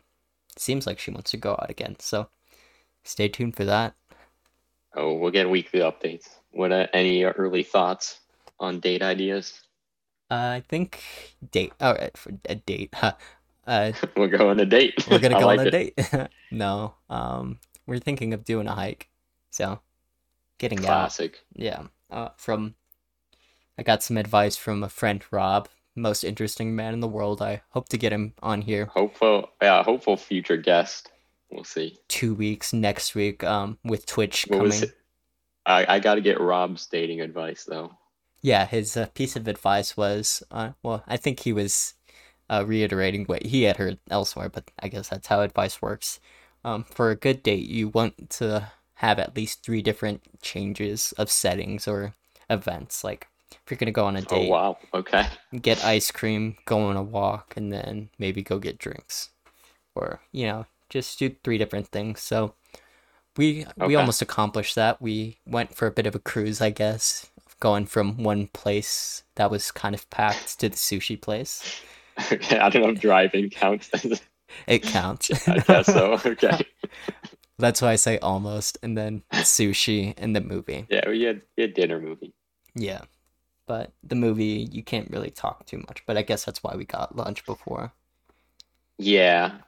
[0.56, 1.96] seems like she wants to go out again.
[2.00, 2.30] So
[3.04, 3.96] stay tuned for that.
[4.96, 6.28] Oh, we'll get weekly updates.
[6.52, 8.20] What uh, any early thoughts
[8.60, 9.62] on date ideas?
[10.32, 11.02] Uh, I think
[11.52, 11.74] date.
[11.80, 12.90] All right, for a date.
[12.94, 13.14] Huh.
[13.68, 15.06] Uh, we're going on a date.
[15.10, 15.96] we're gonna go like on a it.
[15.96, 16.28] date.
[16.52, 19.09] no, um, we're thinking of doing a hike.
[19.60, 19.82] So
[20.58, 20.86] getting out.
[20.86, 21.38] Classic.
[21.54, 21.88] Yeah.
[22.10, 22.76] Uh, from
[23.78, 27.42] I got some advice from a friend, Rob, most interesting man in the world.
[27.42, 31.12] I hope to get him on here Hopeful, yeah, hopeful future guest.
[31.52, 31.98] We'll see.
[32.08, 33.44] two weeks next week.
[33.44, 34.92] Um, with Twitch What coming.
[35.66, 37.92] I, I got to get Rob's dating advice though.
[38.42, 41.96] Yeah, his uh, piece of advice was, uh, well, I think he was
[42.50, 46.22] uh, reiterating what he had heard elsewhere, but I guess that's how advice works.
[46.64, 51.32] Um, for a good date, you want to have at least three different changes of
[51.32, 52.14] settings or
[52.50, 53.02] events.
[53.02, 54.78] Like, if you're gonna go on a oh, date, Oh wow.
[54.94, 55.26] Okay.
[55.62, 59.30] get ice cream, go on a walk, and then maybe go get drinks,
[59.96, 62.22] or you know, just do three different things.
[62.22, 62.56] So
[63.38, 65.02] we we almost accomplished that.
[65.02, 67.30] We went for a bit of a cruise, I guess,
[67.62, 71.82] going from one place that was kind of packed to the sushi place.
[72.34, 72.60] Okay.
[72.60, 73.90] I don't know if driving counts.
[74.66, 75.48] It counts.
[75.48, 76.20] I guess so.
[76.26, 76.66] Okay.
[77.60, 80.88] That's why I say almost, and then sushi and the movie.
[80.90, 82.34] Yeah, we had, we had dinner movie.
[82.74, 83.02] Yeah.
[83.68, 86.04] But the movie, you can't really talk too much.
[86.08, 87.92] But I guess that's why we got lunch before.
[88.98, 89.60] Yeah.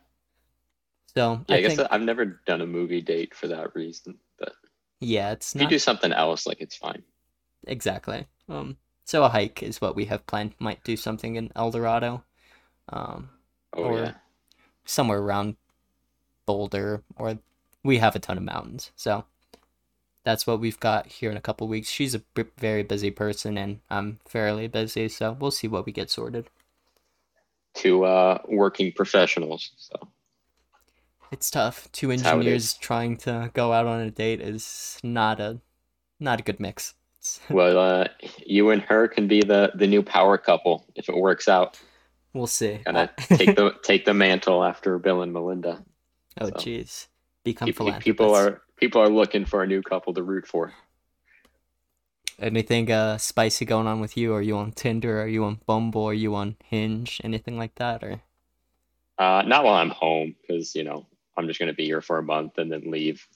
[1.16, 4.18] So Yeah, I, I, guess think, I've never done a movie date for that reason.
[4.40, 4.54] But
[5.00, 7.04] yeah, it's if you do something else, like it's fine.
[7.68, 8.26] exactly.
[8.50, 10.54] Um, so a hike is what we have planned.
[10.60, 12.24] Might do something in Eldorado,
[12.90, 13.30] um,
[13.74, 14.14] Oh Or- yeah.
[14.86, 15.58] somewhere around
[16.46, 17.38] Boulder, or
[17.84, 18.92] we have a ton of mountains.
[18.96, 19.26] So
[20.24, 21.90] that's what we've got here in a couple weeks.
[21.90, 25.08] She's a b- very busy person, and I'm fairly busy.
[25.10, 26.48] So we'll see what we get sorted.
[27.74, 29.72] Two uh working professionals.
[29.78, 29.96] So
[31.32, 31.90] It's tough.
[31.92, 35.60] Two That's engineers trying to go out on a date is not a
[36.20, 36.94] not a good mix.
[37.50, 38.08] Well uh
[38.46, 41.80] you and her can be the the new power couple if it works out.
[42.34, 42.80] we'll see.
[42.86, 45.84] Gonna take the take the mantle after Bill and Melinda.
[46.42, 47.11] oh so.
[47.44, 48.06] Become Pe- pe- philanthropists.
[48.06, 50.74] People are people are looking for a new couple to root for.
[52.40, 54.34] Anything uh spicy going on with you?
[54.34, 55.22] Are you on Tinder?
[55.22, 56.06] Are you on Bumble?
[56.06, 57.22] Are you on Hinge?
[57.24, 58.04] Anything like that?
[58.04, 58.22] Or
[59.18, 61.06] Uh, not while I'm home because you know
[61.38, 63.28] I'm just gonna be here for a month and then leave.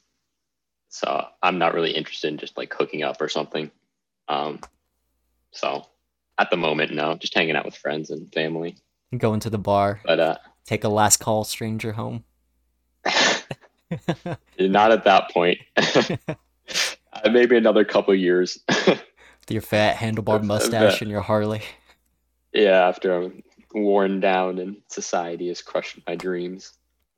[0.89, 3.69] So I'm not really interested in just like hooking up or something.
[4.27, 4.61] Um,
[5.51, 5.85] so
[6.37, 8.77] at the moment, no, just hanging out with friends and family.
[9.17, 12.23] going to the bar, But uh, take a last call stranger home.
[14.60, 15.60] not at that point.
[15.77, 18.60] uh, maybe another couple years.
[18.88, 19.03] With
[19.49, 21.62] your fat handlebar mustache and your Harley.
[22.53, 26.73] yeah, after I'm worn down and society has crushed my dreams,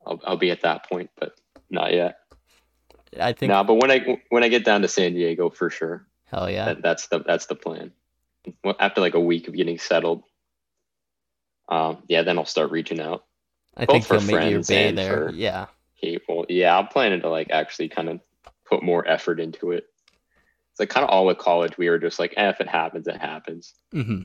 [0.06, 1.38] I'll I'll be at that point, but
[1.70, 2.18] not yet.
[3.18, 6.06] I think No, but when I when I get down to San Diego, for sure.
[6.26, 6.66] hell yeah.
[6.66, 7.92] that, that's the that's the plan.
[8.78, 10.22] After like a week of getting settled,
[11.68, 13.24] um, yeah, then I'll start reaching out.
[13.76, 15.28] I both think for you'll make your friends bay and there.
[15.28, 15.66] for- Yeah.
[16.00, 18.20] People, yeah, I'm planning to like actually kind of
[18.68, 19.84] put more effort into it.
[20.72, 23.08] It's like kind of all with college, we were just like, eh, if it happens,
[23.08, 23.74] it happens.
[23.92, 24.22] hmm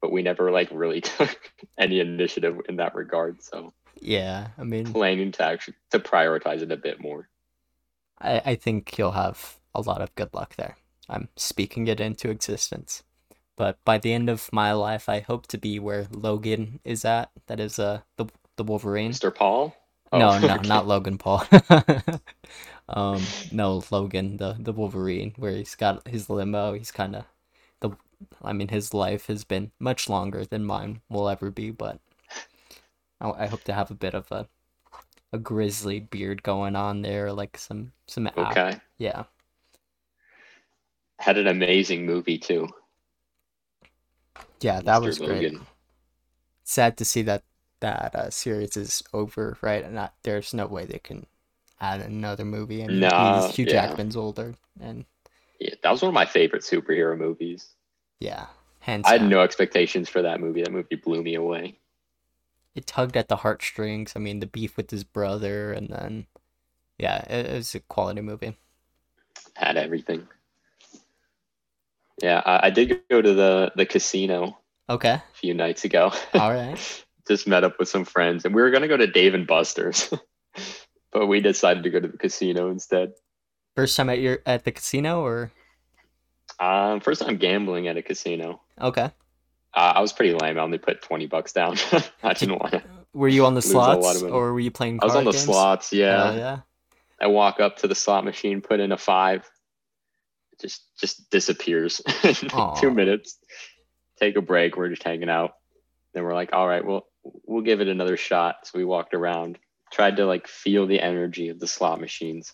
[0.00, 1.38] But we never like really took
[1.78, 3.42] any initiative in that regard.
[3.42, 4.48] So Yeah.
[4.58, 7.28] I mean, planning to actually to prioritize it a bit more.
[8.20, 10.76] I, I think you'll have a lot of good luck there.
[11.08, 13.04] I'm speaking it into existence.
[13.56, 17.30] But by the end of my life, I hope to be where Logan is at.
[17.46, 19.12] That is uh the the Wolverine.
[19.12, 19.34] Mr.
[19.34, 19.74] Paul?
[20.12, 20.68] Oh, no, no, okay.
[20.68, 21.44] not Logan Paul.
[22.88, 26.74] um, no, Logan, the the Wolverine, where he's got his limo.
[26.74, 27.24] He's kind of
[27.80, 27.90] the.
[28.42, 31.98] I mean, his life has been much longer than mine will ever be, but
[33.20, 34.48] I, I hope to have a bit of a
[35.32, 38.30] a grizzly beard going on there, like some some.
[38.36, 38.78] Okay.
[38.98, 39.24] Yeah.
[41.18, 42.68] Had an amazing movie too.
[44.60, 45.06] Yeah, that Mr.
[45.06, 45.54] was great.
[46.64, 47.42] Sad to see that
[47.80, 49.84] that uh, series is over, right?
[49.84, 51.26] And not there's no way they can
[51.80, 52.84] add another movie.
[52.84, 53.72] I mean, he's- Hugh yeah.
[53.72, 55.04] Jackman's older, and
[55.60, 57.74] Yeah, that was one of my favorite superhero movies.
[58.20, 58.46] yeah,
[58.80, 59.30] hands I had down.
[59.30, 60.62] no expectations for that movie.
[60.62, 61.78] That movie blew me away.
[62.76, 64.12] it tugged at the heartstrings.
[64.14, 66.26] I mean, the beef with his brother, and then
[66.98, 68.56] yeah, it, it was a quality movie.
[69.54, 70.28] Had everything.
[72.22, 74.58] Yeah, I, I did go to the the casino
[74.88, 76.12] Okay, a few nights ago.
[76.36, 77.04] all right.
[77.28, 80.12] Just met up with some friends, and we were gonna go to Dave and Buster's,
[81.12, 83.12] but we decided to go to the casino instead.
[83.74, 85.50] First time at your at the casino, or
[86.60, 88.60] Um, first time gambling at a casino.
[88.80, 89.10] Okay.
[89.74, 90.58] Uh, I was pretty lame.
[90.58, 91.76] I only put twenty bucks down.
[92.22, 92.82] I didn't want to.
[93.12, 95.00] Were you on the Lose a lot slots or were you playing?
[95.02, 95.44] I was on the games?
[95.44, 95.92] slots.
[95.92, 96.30] Yeah.
[96.30, 96.58] Oh, yeah.
[97.20, 99.50] I walk up to the slot machine, put in a five.
[100.52, 102.34] It just just disappears in
[102.78, 103.38] two minutes.
[104.18, 104.76] Take a break.
[104.76, 105.54] We're just hanging out.
[106.14, 107.06] Then we're like, all right, well,
[107.46, 108.66] we'll give it another shot.
[108.66, 109.58] So we walked around,
[109.92, 112.52] tried to like feel the energy of the slot machines.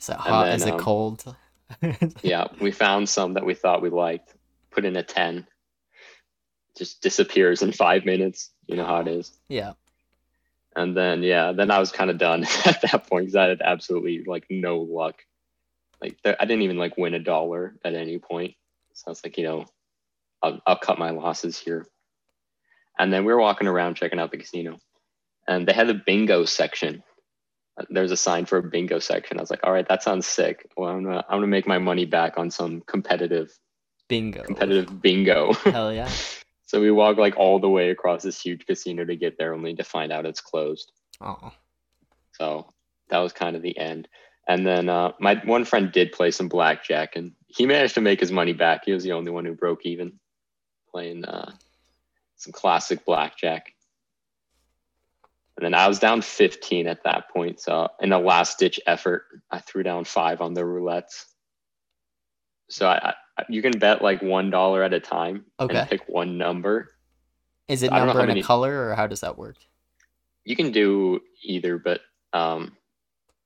[0.00, 0.46] Is it hot?
[0.46, 1.36] then, Is it um, cold?
[2.22, 4.34] Yeah, we found some that we thought we liked.
[4.70, 5.46] Put in a ten.
[6.76, 8.50] Just disappears in five minutes.
[8.66, 9.32] You know how it is.
[9.48, 9.72] yeah.
[10.76, 13.62] And then yeah, then I was kind of done at that point because I had
[13.62, 15.22] absolutely like no luck.
[16.02, 18.54] Like there, I didn't even like win a dollar at any point.
[18.92, 19.64] So I was like, you know,
[20.42, 21.86] I'll I'll cut my losses here.
[22.98, 24.78] And then we were walking around checking out the casino,
[25.46, 27.02] and they had a bingo section.
[27.90, 29.38] There's a sign for a bingo section.
[29.38, 30.66] I was like, all right, that sounds sick.
[30.76, 33.56] Well, I'm gonna I'm gonna make my money back on some competitive
[34.08, 34.44] Bingo.
[34.44, 35.52] competitive bingo.
[35.64, 36.10] Hell yeah.
[36.64, 39.74] so we walked like all the way across this huge casino to get there, only
[39.74, 40.92] to find out it's closed.
[41.20, 41.52] Oh.
[42.32, 42.72] So
[43.08, 44.08] that was kind of the end.
[44.48, 48.20] And then uh, my one friend did play some blackjack, and he managed to make
[48.20, 48.82] his money back.
[48.84, 50.12] He was the only one who broke even
[50.92, 51.52] playing uh,
[52.36, 53.72] some classic blackjack.
[55.56, 57.60] And then I was down 15 at that point.
[57.60, 61.24] So in a last ditch effort, I threw down five on the roulettes.
[62.68, 65.76] So I, I you can bet like one dollar at a time Okay.
[65.78, 66.90] and pick one number.
[67.68, 69.38] Is it I don't know number how and many- a color or how does that
[69.38, 69.56] work?
[70.44, 72.00] You can do either, but
[72.32, 72.76] um,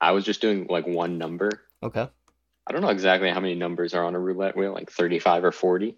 [0.01, 1.51] I was just doing like one number.
[1.83, 2.09] Okay.
[2.67, 5.53] I don't know exactly how many numbers are on a roulette wheel, like 35 or
[5.53, 5.97] 40.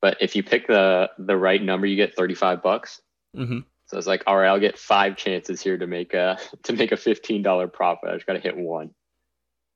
[0.00, 3.00] But if you pick the the right number, you get 35 bucks.
[3.36, 3.60] Mm-hmm.
[3.86, 6.92] So it's like, all right, I'll get five chances here to make a to make
[6.92, 8.10] a $15 profit.
[8.10, 8.90] I just got to hit one.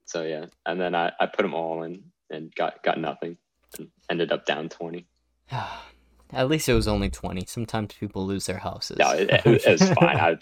[0.07, 3.37] So yeah, and then I, I put them all in and got got nothing,
[3.79, 5.07] and ended up down 20.
[6.33, 7.45] At least it was only 20.
[7.47, 8.97] Sometimes people lose their houses.
[8.99, 10.17] No, it, it, it was fine.
[10.17, 10.37] I,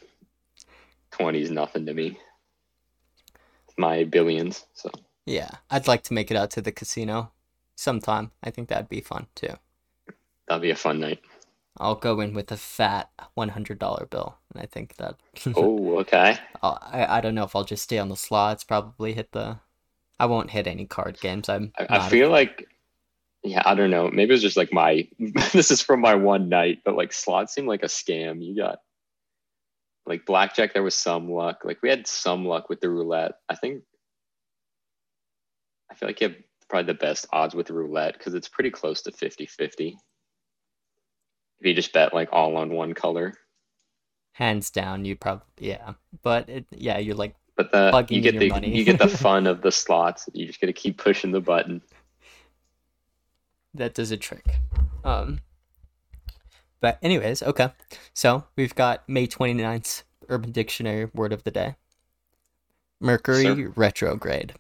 [1.11, 2.19] 20 is nothing to me.
[3.77, 4.65] My billions.
[4.75, 4.91] So
[5.27, 5.51] yeah.
[5.71, 7.33] I'd like to make it out to the casino
[7.77, 8.31] sometime.
[8.43, 9.55] I think that'd be fun too.
[10.53, 11.21] That'll be a fun night.
[11.79, 14.37] I'll go in with a fat $100 bill.
[14.53, 15.17] And I think that.
[15.57, 16.37] Oh, okay.
[16.63, 19.59] I'll, I, I don't know if I'll just stay on the slots, probably hit the.
[20.21, 21.49] I won't hit any card games.
[21.49, 21.73] I'm.
[21.79, 22.69] I, I feel like,
[23.43, 24.11] yeah, I don't know.
[24.11, 25.09] Maybe it's just like my.
[25.53, 28.45] this is from my one night, but like slots seem like a scam.
[28.45, 28.81] You got
[30.05, 30.75] like blackjack.
[30.75, 31.63] There was some luck.
[31.65, 33.33] Like we had some luck with the roulette.
[33.49, 33.83] I think.
[35.91, 36.37] I feel like you have
[36.73, 39.95] probably the best odds with roulette because it's pretty close to 50-50.
[41.63, 43.35] If you just bet like all on one color,
[44.33, 45.45] hands down, you'd probably.
[45.59, 45.93] Yeah.
[46.23, 47.37] But it, yeah, you're like.
[47.55, 48.77] but the you get the money.
[48.77, 50.29] you get the fun of the slots.
[50.33, 51.81] You just got to keep pushing the button.
[53.75, 54.45] that does a trick.
[55.05, 55.39] Um,
[56.81, 57.71] but anyways, okay.
[58.13, 61.77] So we've got May 29th Urban Dictionary word of the day.
[62.99, 63.73] Mercury Sure.
[63.77, 64.55] retrograde.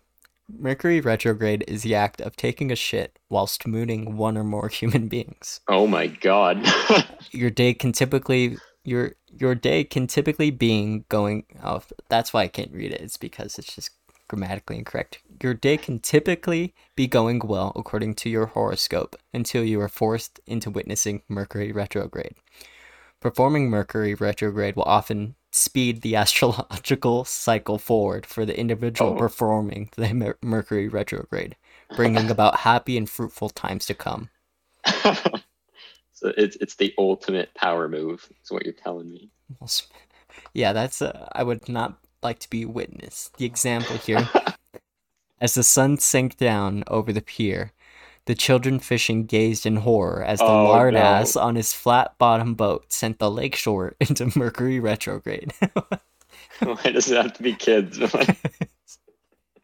[0.48, 5.09] Mercury retrograde is the act of taking a shit whilst mooning one or more human
[5.09, 5.61] beings.
[5.68, 6.66] Oh my god.
[7.31, 12.48] Your day can typically your your day can typically being going oh that's why I
[12.48, 13.00] can't read it.
[13.00, 13.90] It's because it's just
[14.28, 15.18] grammatically incorrect.
[15.42, 20.40] Your day can typically be going well according to your horoscope until you are forced
[20.46, 22.35] into witnessing Mercury retrograde.
[23.20, 29.16] Performing Mercury retrograde will often speed the astrological cycle forward for the individual Oh.
[29.16, 31.56] performing the Mer- Mercury retrograde,
[31.94, 34.30] bringing about happy and fruitful times to come.
[36.12, 38.28] so it's it's the ultimate power move.
[38.42, 39.30] Is what you're telling me.
[40.54, 41.02] Yeah, that's.
[41.02, 43.30] Uh, I would not like to be witness.
[43.36, 44.28] The example here,
[45.40, 47.72] as the sun sank down over the pier,
[48.26, 51.00] the children fishing gazed in horror as the Oh, lard no.
[51.00, 55.52] ass on his flat bottom boat sent the lakeshore into Mercury retrograde.
[56.61, 57.98] Why does it have to be kids?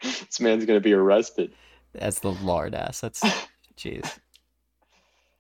[0.01, 1.53] This man's gonna be arrested.
[1.97, 3.01] as the lard ass.
[3.01, 3.21] That's
[3.77, 4.19] jeez.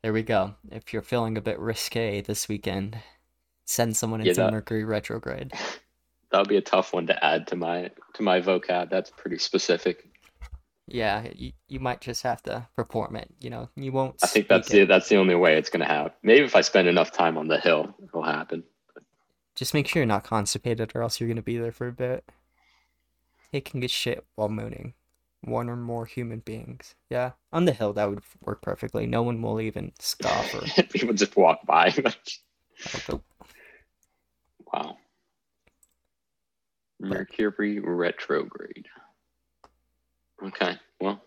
[0.02, 0.54] There we go.
[0.72, 2.98] If you're feeling a bit risque this weekend,
[3.66, 5.52] send someone Yeah, into that- Mercury retrograde.
[6.30, 8.90] That'll be a tough one to add to my to my vocab.
[8.90, 10.08] That's pretty specific.
[10.90, 13.28] Yeah, you, you might just have to perform it.
[13.40, 14.16] You know, you won't.
[14.22, 16.12] I think that's the that's the only way it's gonna happen.
[16.22, 18.64] Maybe if I spend enough time on the hill, it'll happen.
[19.54, 22.24] Just make sure you're not constipated, or else you're gonna be there for a bit.
[23.52, 24.94] It can get shit while mooning,
[25.42, 26.94] one or more human beings.
[27.10, 29.06] Yeah, on the hill that would work perfectly.
[29.06, 30.82] No one will even scoff or.
[30.84, 31.92] People just walk by.
[34.72, 34.96] wow.
[37.00, 38.86] Mercury retrograde.
[40.42, 40.76] Okay.
[41.00, 41.20] Well,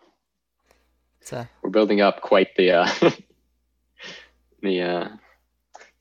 [1.32, 2.90] a, We're building up quite the uh,
[4.62, 5.10] the uh,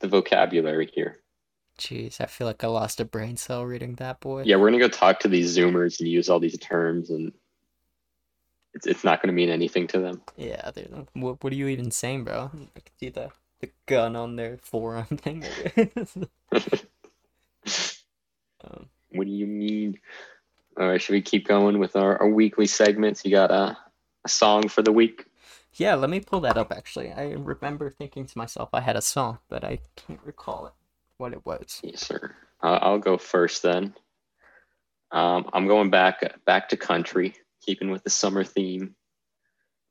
[0.00, 1.18] the vocabulary here.
[1.78, 4.42] jeez, I feel like I lost a brain cell reading that boy.
[4.44, 7.32] Yeah, we're gonna go talk to these Zoomers and use all these terms, and
[8.74, 10.22] it's it's not gonna mean anything to them.
[10.36, 12.50] Yeah, they're what, what are you even saying, bro?
[12.54, 13.30] I can see the,
[13.60, 15.44] the gun on their forearm thing.
[18.64, 19.98] um, What do you mean?
[20.78, 23.24] All right, should we keep going with our, our weekly segments?
[23.24, 23.76] You got a,
[24.24, 25.26] a song for the week?
[25.74, 27.12] yeah, let me pull that up actually.
[27.12, 30.72] I remember thinking to myself I had a song, but I can't recall it,
[31.16, 31.80] what it was.
[31.82, 32.34] Yes, sir.
[32.62, 33.94] Uh, I'll go first then.
[35.12, 38.94] Um, I'm going back back to country, keeping with the summer theme.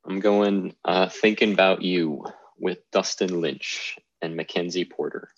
[0.04, 2.24] I'm going uh, thinking about you
[2.58, 5.28] with Dustin Lynch and Mackenzie Porter.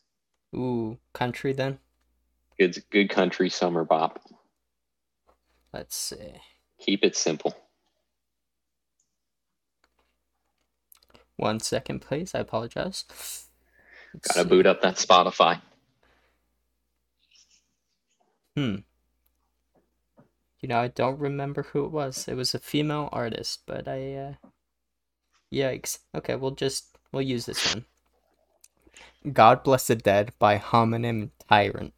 [0.55, 1.79] Ooh, country then?
[2.59, 4.21] Good good country summer bop.
[5.73, 6.41] Let's see.
[6.79, 7.55] Keep it simple.
[11.37, 12.35] One second, please.
[12.35, 13.05] I apologize.
[14.15, 14.49] Let's Gotta see.
[14.49, 15.61] boot up that Spotify.
[18.57, 18.77] Hmm.
[20.61, 22.29] You know, I don't remember who it was.
[22.29, 24.33] It was a female artist, but I, uh...
[25.53, 25.99] Yikes.
[26.15, 27.85] Okay, we'll just, we'll use this one.
[29.33, 31.95] God Bless the Dead by Homonym Tyrant.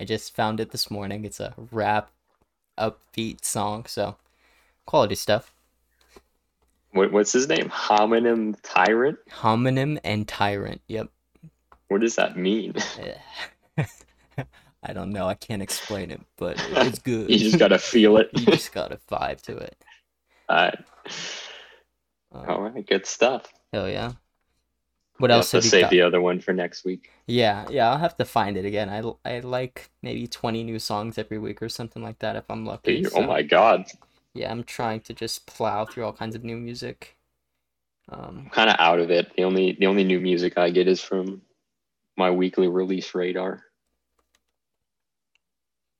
[0.00, 1.24] I just found it this morning.
[1.24, 2.10] It's a rap,
[2.78, 4.16] upbeat song, so
[4.86, 5.52] quality stuff.
[6.92, 7.68] What, what's his name?
[7.70, 9.18] Homonym Tyrant?
[9.30, 10.80] Homonym and Tyrant.
[10.86, 11.08] Yep.
[11.88, 12.74] What does that mean?
[14.86, 15.26] I don't know.
[15.26, 17.30] I can't explain it, but it's good.
[17.30, 18.30] you just gotta feel it.
[18.34, 19.76] you just got a vibe to it.
[20.48, 20.78] Alright.
[22.32, 23.46] Um, All right, good stuff.
[23.72, 24.12] Hell yeah.
[25.18, 25.90] What else have have save got?
[25.90, 27.10] the other one for next week.
[27.26, 28.88] Yeah, yeah, I'll have to find it again.
[28.88, 29.02] I,
[29.36, 33.02] I like maybe 20 new songs every week or something like that if I'm lucky.
[33.02, 33.86] Dude, Oh my god.
[34.34, 37.16] Yeah, I'm trying to just plow through all kinds of new music.
[38.08, 39.32] Um, I'm kind of out of it.
[39.36, 41.42] The only the only new music I get is from
[42.16, 43.62] my weekly release radar.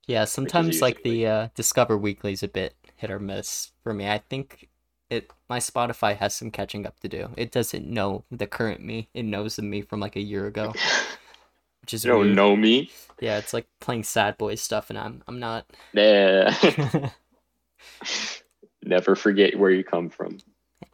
[0.07, 4.09] yeah, sometimes like the uh, Discover Weekly's a bit hit or miss for me.
[4.09, 4.69] I think
[5.11, 7.31] it my Spotify has some catching up to do.
[7.37, 9.09] It doesn't know the current me.
[9.15, 10.77] It knows the me from like a year ago,
[11.83, 12.37] which is you don't weird.
[12.37, 12.91] know me?
[13.21, 15.67] Yeah, it's like playing sad boy stuff, and I'm I'm not.
[15.93, 16.53] Nah.
[18.83, 20.39] Never forget where you come from.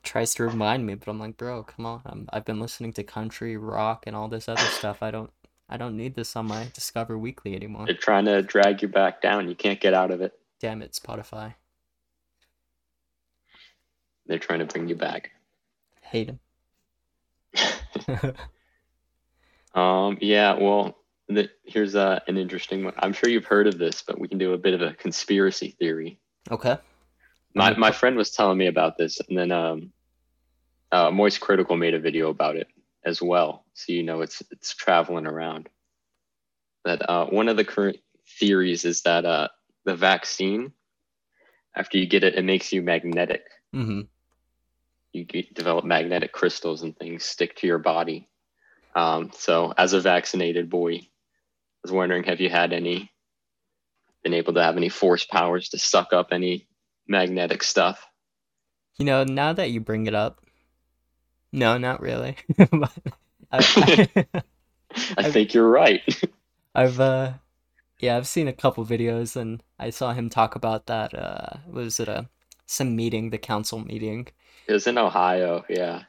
[0.02, 2.02] tries to remind me, but I'm like, bro, come on.
[2.06, 5.02] I'm, I've been listening to country, rock, and all this other stuff.
[5.02, 5.30] I don't,
[5.68, 7.86] I don't need this on my Discover Weekly anymore.
[7.86, 9.48] They're trying to drag you back down.
[9.48, 10.38] You can't get out of it.
[10.60, 11.54] Damn it, Spotify.
[14.30, 15.32] They're trying to bring you back.
[16.00, 16.30] Hate
[18.06, 18.34] them.
[19.74, 22.94] Um, yeah, well, the, here's uh, an interesting one.
[22.98, 25.76] I'm sure you've heard of this, but we can do a bit of a conspiracy
[25.78, 26.18] theory.
[26.50, 26.78] okay.
[27.54, 29.92] My, my friend was telling me about this, and then um,
[30.92, 32.68] uh, Moist Critical made a video about it
[33.04, 33.64] as well.
[33.74, 35.68] So you know it's it's traveling around.
[36.84, 37.98] That uh, one of the current
[38.38, 39.48] theories is that uh,
[39.84, 40.72] the vaccine,
[41.74, 43.42] after you get it, it makes you magnetic.
[43.74, 44.02] Mm-hmm.
[45.12, 48.28] You get, develop magnetic crystals and things stick to your body.
[48.94, 53.10] Um, so as a vaccinated boy, I was wondering, have you had any,
[54.22, 56.66] been able to have any force powers to suck up any
[57.08, 58.06] magnetic stuff?
[58.98, 60.40] You know, now that you bring it up,
[61.52, 62.36] no, not really.
[62.58, 62.88] I,
[63.52, 64.26] I,
[65.16, 66.02] I think you're right.
[66.74, 67.32] I've uh,
[67.98, 71.14] yeah, I've seen a couple videos, and I saw him talk about that.
[71.14, 72.28] Uh, was it a
[72.66, 74.28] some meeting, the council meeting?
[74.70, 75.64] It was in Ohio.
[75.68, 76.04] Yeah.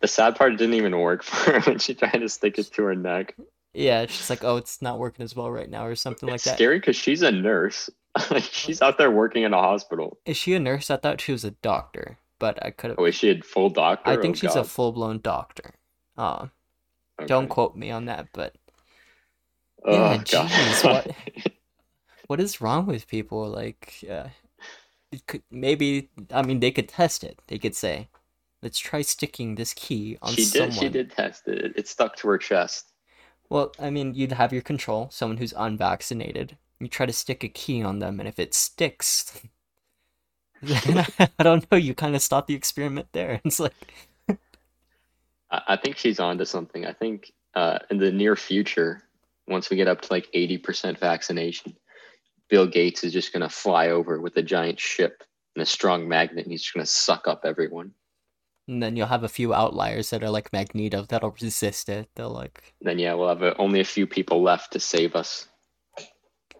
[0.00, 2.82] The sad part didn't even work for her when she tried to stick it to
[2.84, 3.34] her neck.
[3.74, 6.56] Yeah, she's like, oh, it's not working as well right now, or something like that.
[6.56, 7.88] scary because she's a nurse.
[8.30, 10.18] Like, she's out there working in a hospital.
[10.26, 10.90] Is she a nurse?
[10.90, 12.98] I thought she was a doctor, but I could have.
[12.98, 14.10] Oh, is she a full doctor?
[14.10, 15.74] I think Oh, she's a full blown doctor.
[16.18, 16.48] Uh,
[17.20, 17.26] Okay.
[17.28, 18.54] don't quote me on that, but
[19.84, 20.48] Oh, Yeah, God.
[20.48, 21.52] jeez, what-
[22.26, 23.48] what is wrong with people?
[23.48, 24.41] Like, uh, it
[25.20, 26.10] could maybe.
[26.30, 27.40] I mean, they could test it.
[27.48, 28.08] They could say,
[28.62, 30.78] "Let's try sticking this key on she someone." did.
[30.78, 31.72] She did test it.
[31.76, 32.92] It- stuck to her chest.
[33.48, 35.08] Well, I mean, you'd have your control.
[35.10, 36.56] Someone who's unvaccinated.
[36.80, 39.40] You try to stick a key on them, and if it sticks,
[40.62, 41.06] then
[41.38, 41.78] I don't know.
[41.78, 43.40] You kind of stop the experiment there.
[43.44, 43.74] It's like,
[45.50, 46.86] I, I think she's onto something.
[46.86, 49.02] I think uh, in the near future,
[49.46, 51.76] once we get up to like eighty percent vaccination,
[52.48, 55.22] Bill Gates is just gonna fly over with a giant ship
[55.54, 57.92] and a strong magnet, and he's just gonna suck up everyone.
[58.68, 62.08] and then you'll have a few outliers that are like Magneto that'll resist it.
[62.14, 65.48] They'll like, Then yeah, we'll have uh only a few people left to save us.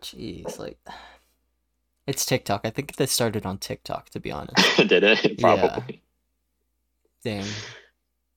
[0.00, 0.78] jeez, like,
[2.06, 2.62] it's TikTok.
[2.64, 4.76] I think this started on TikTok, to be honest.
[4.88, 5.38] Did it?
[5.40, 5.56] Yeah.
[5.68, 6.02] Probably.
[7.24, 7.46] Dang,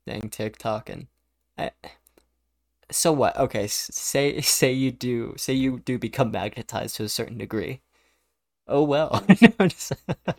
[0.06, 1.08] dang TikTok and
[1.58, 1.72] I,
[2.92, 3.38] so what?
[3.38, 7.82] Okay, say say you do say you do become magnetized to a certain degree.
[8.68, 9.24] Oh well.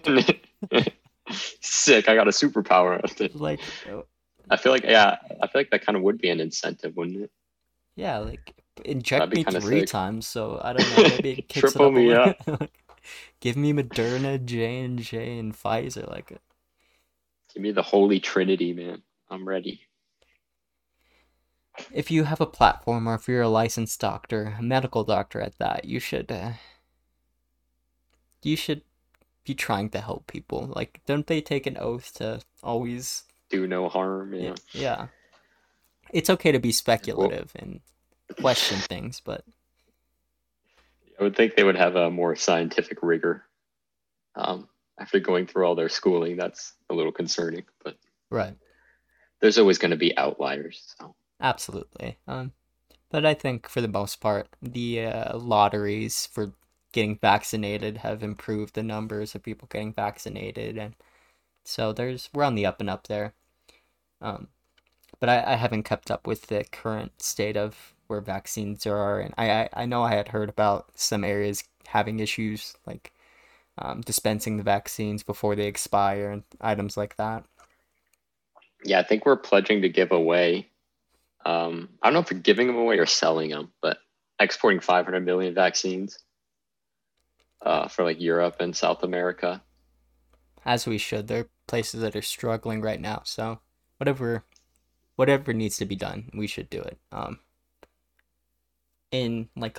[1.60, 2.08] Sick!
[2.08, 3.00] I got a superpower.
[3.38, 3.60] like.
[4.48, 7.24] I feel like yeah, I feel like that kind of would be an incentive, wouldn't
[7.24, 7.30] it?
[7.96, 9.88] Yeah, like inject me three sick.
[9.88, 11.08] times, so I don't know.
[11.08, 12.70] Maybe it kicks Triple it up me up.
[13.40, 16.08] Give me Moderna, J and J, and Pfizer.
[16.08, 16.36] Like, uh
[17.54, 19.02] give me the holy trinity, man.
[19.30, 19.85] I'm ready
[21.92, 25.58] if you have a platform or if you're a licensed doctor, a medical doctor at
[25.58, 26.52] that, you should uh,
[28.42, 28.82] you should
[29.44, 30.70] be trying to help people.
[30.74, 34.34] Like, don't they take an oath to always do no harm?
[34.34, 34.54] Yeah.
[34.72, 35.06] Yeah.
[36.12, 37.80] It's okay to be speculative well, and
[38.40, 39.44] question things, but
[41.18, 43.44] I would think they would have a more scientific rigor.
[44.34, 44.68] Um,
[44.98, 47.96] after going through all their schooling, that's a little concerning, but
[48.30, 48.54] right.
[49.40, 50.94] There's always going to be outliers.
[50.98, 51.14] So.
[51.40, 52.18] Absolutely.
[52.26, 52.52] Um,
[53.10, 56.52] but I think for the most part, the uh, lotteries for
[56.92, 60.94] getting vaccinated have improved the numbers of people getting vaccinated, and
[61.64, 63.34] so there's we're on the up and up there.
[64.20, 64.48] Um,
[65.20, 69.34] but I, I haven't kept up with the current state of where vaccines are, and
[69.38, 73.12] I, I, I know I had heard about some areas having issues like
[73.78, 77.44] um, dispensing the vaccines before they expire and items like that.
[78.84, 80.68] Yeah, I think we're pledging to give away
[81.46, 83.98] um, I don't know if we're giving them away or selling them, but
[84.40, 86.18] exporting 500 million vaccines
[87.62, 89.62] uh, for like Europe and South America.
[90.64, 91.28] As we should.
[91.28, 93.22] There are places that are struggling right now.
[93.24, 93.60] So
[93.98, 94.44] whatever,
[95.14, 96.98] whatever needs to be done, we should do it.
[97.12, 97.38] Um,
[99.12, 99.78] in like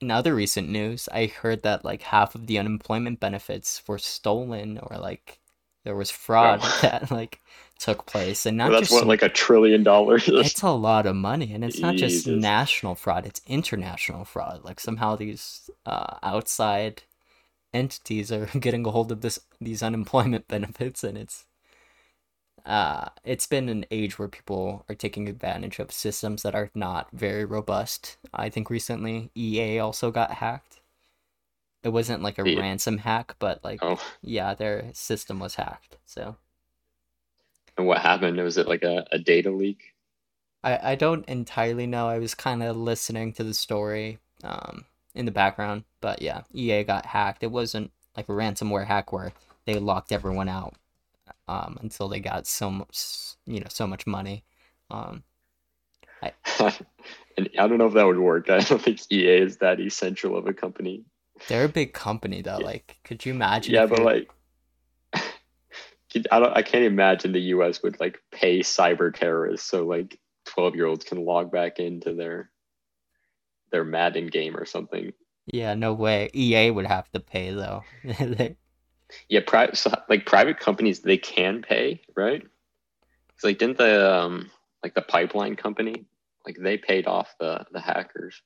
[0.00, 4.80] in other recent news, I heard that like half of the unemployment benefits were stolen
[4.82, 5.38] or like
[5.84, 6.78] there was fraud oh.
[6.82, 7.40] that like
[7.78, 11.04] took place and not well, that's just what like a trillion dollars it's a lot
[11.04, 12.22] of money and it's not Jesus.
[12.22, 17.02] just national fraud it's international fraud like somehow these uh, outside
[17.74, 21.44] entities are getting a hold of this these unemployment benefits and it's
[22.64, 27.08] uh it's been an age where people are taking advantage of systems that are not
[27.12, 30.81] very robust i think recently ea also got hacked
[31.82, 32.60] it wasn't like a yeah.
[32.60, 34.00] ransom hack, but like oh.
[34.22, 35.96] yeah, their system was hacked.
[36.06, 36.36] So.
[37.76, 38.36] And what happened?
[38.38, 39.94] Was it like a, a data leak?
[40.62, 42.08] I, I don't entirely know.
[42.08, 46.84] I was kind of listening to the story um, in the background, but yeah, EA
[46.84, 47.42] got hacked.
[47.42, 49.32] It wasn't like a ransomware hack where
[49.64, 50.74] they locked everyone out
[51.48, 54.44] um, until they got so much, you know, so much money.
[54.90, 55.24] Um,
[56.22, 56.32] I,
[57.36, 58.50] and I don't know if that would work.
[58.50, 61.04] I don't think EA is that essential of a company.
[61.48, 62.58] They're a big company though.
[62.58, 62.66] Yeah.
[62.66, 63.74] Like, could you imagine?
[63.74, 64.06] Yeah, but you're...
[64.06, 64.30] like,
[66.30, 66.56] I don't.
[66.56, 67.82] I can't imagine the U.S.
[67.82, 72.50] would like pay cyber terrorists so like twelve year olds can log back into their
[73.70, 75.12] their Madden game or something.
[75.46, 76.30] Yeah, no way.
[76.34, 77.82] EA would have to pay though.
[79.28, 82.42] yeah, private so, like private companies they can pay, right?
[83.34, 84.50] It's like didn't the um
[84.82, 86.04] like the pipeline company
[86.46, 88.40] like they paid off the the hackers.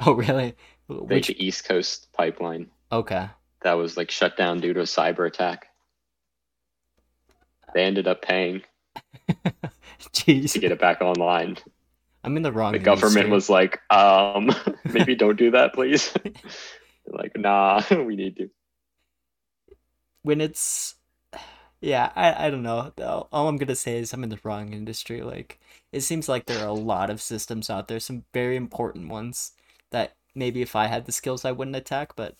[0.00, 0.54] Oh really?
[0.88, 2.68] Which the East Coast pipeline.
[2.90, 3.28] Okay.
[3.62, 5.66] That was like shut down due to a cyber attack.
[7.74, 8.62] They ended up paying.
[10.12, 10.52] Jeez.
[10.52, 11.56] To get it back online.
[12.24, 12.72] I'm in the wrong.
[12.72, 13.08] The industry.
[13.08, 14.54] government was like, um,
[14.84, 16.12] maybe don't do that, please.
[17.06, 18.50] like, nah, we need to.
[20.22, 20.94] When it's,
[21.80, 22.92] yeah, I, I don't know.
[23.32, 25.22] All I'm gonna say is I'm in the wrong industry.
[25.22, 25.58] Like,
[25.90, 29.52] it seems like there are a lot of systems out there, some very important ones
[29.90, 32.16] that maybe if I had the skills, I wouldn't attack.
[32.16, 32.36] But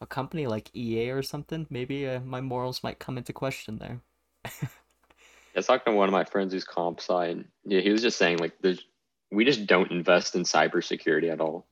[0.00, 4.00] a company like EA or something, maybe uh, my morals might come into question there.
[4.44, 7.44] I was talking to one of my friends who's comp sci.
[7.64, 8.84] Yeah, he was just saying like there's
[9.30, 11.66] we just don't invest in cybersecurity at all.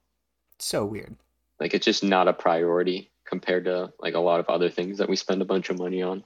[0.59, 1.17] So weird.
[1.61, 5.09] Like it's just not a priority compared to like a lot of other things that
[5.09, 6.25] we spend a bunch of money on.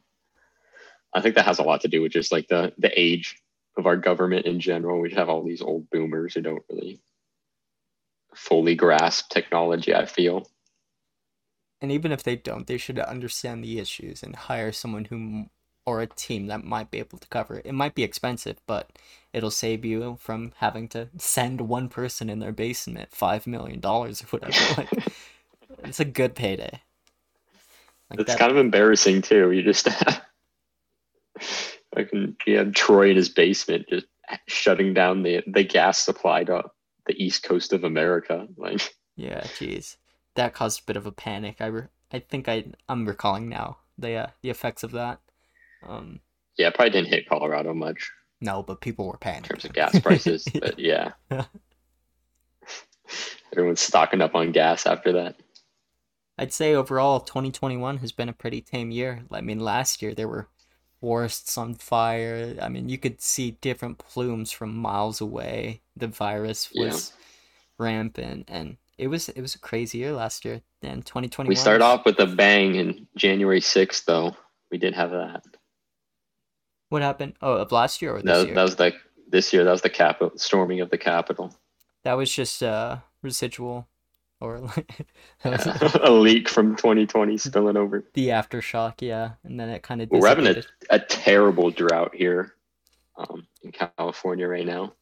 [1.12, 3.36] I think that has a lot to do with just like the the age
[3.76, 5.00] of our government in general.
[5.00, 7.00] We have all these old boomers who don't really
[8.34, 10.48] fully grasp technology, I feel.
[11.80, 15.46] And even if they don't, they should understand the issues and hire someone who
[15.86, 17.66] or a team that might be able to cover it.
[17.66, 18.90] It might be expensive, but
[19.32, 24.22] it'll save you from having to send one person in their basement five million dollars
[24.22, 24.86] or whatever.
[25.72, 26.82] Like, it's a good payday.
[28.10, 28.38] Like it's that...
[28.38, 29.52] kind of embarrassing too.
[29.52, 29.88] You just
[31.96, 34.06] I can had Troy in his basement just
[34.46, 36.64] shutting down the the gas supply to
[37.10, 38.46] the east coast of America.
[38.56, 39.96] Like, yeah, jeez,
[40.36, 41.56] that caused a bit of a panic.
[41.60, 45.20] I re- I think I I'm recalling now the uh, the effects of that.
[45.86, 46.20] Um,
[46.56, 49.98] Yeah, it probably didn't hit Colorado much No, but people were in terms of gas
[49.98, 50.46] prices.
[50.60, 51.12] but yeah.
[53.52, 55.34] Everyone's stocking up on gas after that.
[56.38, 59.24] I'd say overall, 2021 has been a pretty tame year.
[59.32, 60.48] I mean, last year there were
[61.00, 62.56] forests on fire.
[62.60, 65.80] I mean, you could see different plumes from miles away.
[65.96, 66.86] The virus Yeah.
[66.92, 67.12] was
[67.78, 70.62] rampant, and it was it was a crazy year last year.
[70.82, 71.48] And 2021.
[71.48, 74.34] We start off with a bang in January 6th, though.
[74.70, 75.44] We did have that.
[76.88, 77.34] What happened?
[77.42, 78.54] Oh, of last year or this That, year?
[78.54, 78.94] that was like
[79.28, 79.64] this year.
[79.64, 81.54] That was the capital storming of the Capitol.
[82.02, 83.88] That was just uh residual,
[84.40, 85.06] or like
[85.44, 88.04] a leak from 2020 spilling over.
[88.14, 88.94] the aftershock.
[89.00, 92.54] Yeah, and then it kind of We're having a, a terrible drought here
[93.16, 94.94] um, in California right now.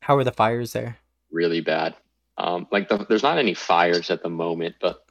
[0.00, 0.98] How are the fires there?
[1.30, 1.94] Really bad.
[2.38, 5.04] Um, like the, there's not any fires at the moment, but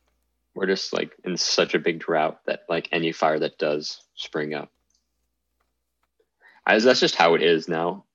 [0.53, 4.53] we're just like in such a big drought that like any fire that does spring
[4.53, 4.71] up.
[6.65, 8.05] As that's just how it is now.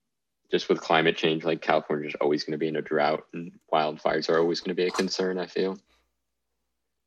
[0.50, 4.28] Just with climate change, like California's always going to be in a drought, and wildfires
[4.28, 5.38] are always going to be a concern.
[5.38, 5.78] I feel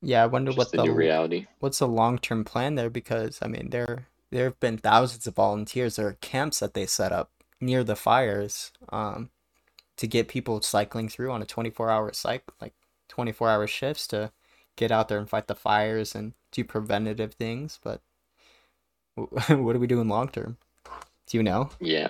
[0.01, 1.47] Yeah, I wonder just what the the new reality.
[1.59, 2.89] what's the long term plan there?
[2.89, 5.95] Because I mean, there there have been thousands of volunteers.
[5.95, 7.31] There are camps that they set up
[7.61, 9.29] near the fires, um,
[9.97, 12.73] to get people cycling through on a twenty four hour cycle, like
[13.07, 14.31] twenty four hour shifts to
[14.75, 17.79] get out there and fight the fires and do preventative things.
[17.83, 18.01] But
[19.15, 20.57] what are we doing long term?
[21.27, 21.69] Do you know?
[21.79, 22.09] Yeah.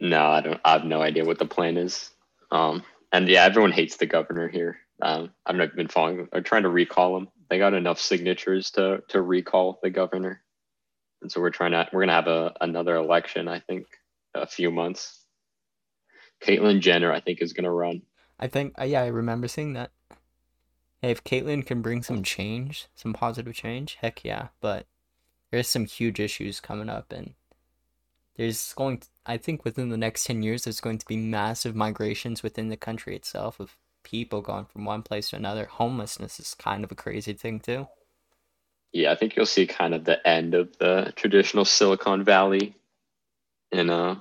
[0.00, 0.60] No, I don't.
[0.64, 2.10] I have no idea what the plan is.
[2.50, 2.82] Um,
[3.12, 4.78] and yeah, everyone hates the governor here.
[5.00, 6.28] Um, I've not been following.
[6.32, 7.28] They're trying to recall him.
[7.48, 10.42] They got enough signatures to to recall the governor,
[11.22, 11.88] and so we're trying to.
[11.92, 13.48] We're gonna have a another election.
[13.48, 13.86] I think
[14.34, 15.20] a few months.
[16.42, 18.02] Caitlyn Jenner, I think, is gonna run.
[18.38, 19.92] I think, uh, yeah, I remember seeing that.
[21.00, 24.48] Hey, if Caitlyn can bring some change, some positive change, heck yeah.
[24.60, 24.86] But
[25.50, 27.34] there's some huge issues coming up, and
[28.36, 31.74] there's going to, I think within the next 10 years, there's going to be massive
[31.74, 35.66] migrations within the country itself of people going from one place to another.
[35.66, 37.88] Homelessness is kind of a crazy thing, too.
[38.92, 42.76] Yeah, I think you'll see kind of the end of the traditional Silicon Valley
[43.72, 44.20] in uh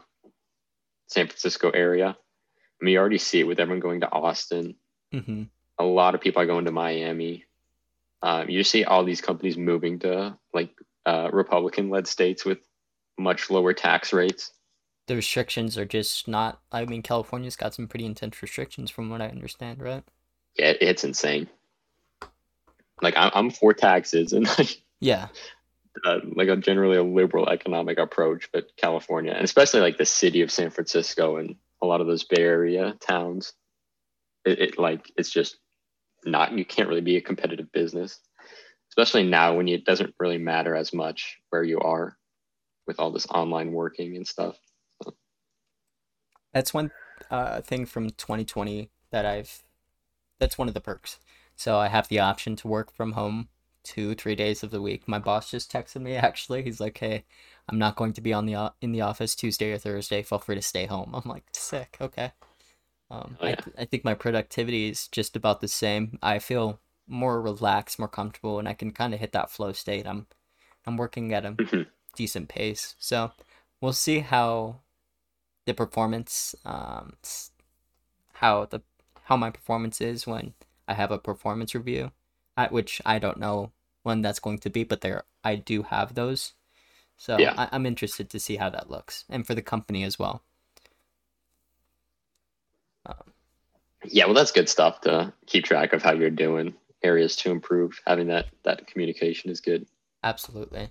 [1.08, 2.08] San Francisco area.
[2.10, 4.76] I mean, you already see it with everyone going to Austin.
[5.12, 5.44] hmm
[5.78, 7.46] a lot of people are going to Miami.
[8.22, 10.72] Um, you see all these companies moving to like
[11.06, 12.60] uh, Republican-led states with
[13.18, 14.52] much lower tax rates.
[15.08, 19.22] The restrictions are just not, I mean, California's got some pretty intense restrictions from what
[19.22, 20.04] I understand, right?
[20.58, 21.50] Yeah, it's insane.
[23.02, 25.28] Like I'm, I'm for taxes and like, Yeah.
[26.06, 30.42] uh, like a generally a liberal economic approach, but California and especially like the city
[30.42, 33.54] of San Francisco and a lot of those Bay Area towns,
[34.46, 35.58] it, it like it's just
[36.24, 36.54] not.
[36.54, 38.20] You can't really be a competitive business,
[38.90, 42.18] especially now when it doesn't really matter as much where you are
[42.88, 44.58] with all this online working and stuff.
[46.54, 46.92] That's one
[47.32, 49.64] uh, thing from 2020 that I've.
[50.40, 51.20] That's one of the perks.
[51.56, 53.50] So I have the option to work from home
[53.84, 55.08] two, three days of the week.
[55.08, 56.64] My boss just texted me actually.
[56.64, 57.26] He's like, "Hey,
[57.70, 60.24] I'm not going to be on the in the office Tuesday or Thursday.
[60.24, 62.34] Feel free to stay home." I'm like, "Sick, okay."
[63.12, 66.18] Um, Oh, I th- I think my productivity is just about the same.
[66.24, 70.08] I feel more relaxed, more comfortable, and I can kind of hit that flow state.
[70.08, 70.28] I'm
[70.86, 71.88] I'm working at a Mhm.
[72.16, 72.96] Decent pace.
[73.00, 73.32] So
[73.82, 74.82] we'll see how
[75.66, 77.14] the performance, um,
[78.34, 78.82] how the
[79.24, 80.54] how my performance is when
[80.88, 82.12] I have a performance review,
[82.58, 83.72] at which I don't know
[84.04, 86.54] when that's going to be, but there I do have those.
[87.16, 87.54] So Yeah.
[87.58, 90.44] I, I'm interested to see how that looks, and for the company as well.
[94.06, 96.74] Yeah, well, that's good stuff to keep track of how you're doing.
[97.04, 98.00] Areas to improve.
[98.06, 99.86] Having that that communication is good.
[100.24, 100.90] Absolutely.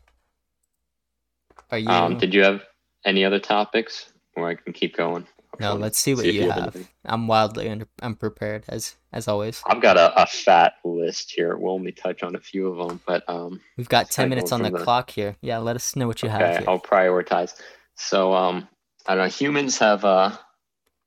[1.71, 1.89] Are you?
[1.89, 2.63] Um, did you have
[3.05, 5.27] any other topics, or I can keep going?
[5.61, 6.75] no, let's see what if you you have.
[6.75, 6.89] have.
[7.05, 9.63] I'm wildly under, unprepared as as always.
[9.67, 11.57] I've got a, a fat list here.
[11.57, 14.63] We'll only touch on a few of them, but um, We've got ten minutes on
[14.63, 15.37] the the- clock here.
[15.41, 16.65] Yeah, let us know what you have okay.
[16.67, 17.55] I'll prioritize.
[17.97, 18.69] So um,
[19.07, 19.31] I don't know.
[19.31, 20.33] Humans have uh,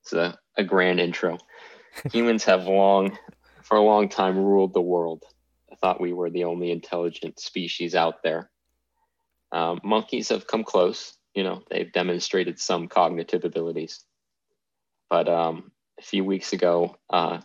[0.02, 1.38] it's a, a grand intro.
[2.12, 3.18] humans have long,
[3.64, 5.24] for a long time, ruled the world.
[5.72, 8.50] I thought we were the only intelligent species out there.
[9.56, 11.14] Um, monkeys have come close.
[11.34, 14.03] You know, they've demonstrated some cognitive abilities.
[15.10, 17.39] But um, a few weeks ago, uh,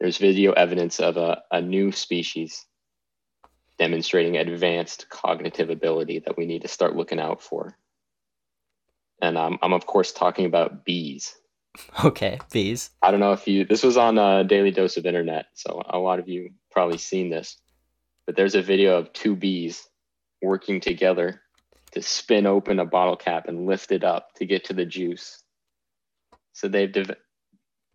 [0.00, 2.66] there's video evidence of a, a new species
[3.78, 7.78] demonstrating advanced cognitive ability that we need to start looking out for.
[9.22, 11.36] And um, I'm, of course, talking about bees.
[12.04, 12.90] Okay, bees.
[13.00, 15.98] I don't know if you, this was on a Daily Dose of Internet, so a
[15.98, 17.56] lot of you probably seen this.
[18.26, 19.88] But there's a video of two bees
[20.42, 21.42] working together
[21.92, 25.42] to spin open a bottle cap and lift it up to get to the juice.
[26.52, 27.16] So they've de-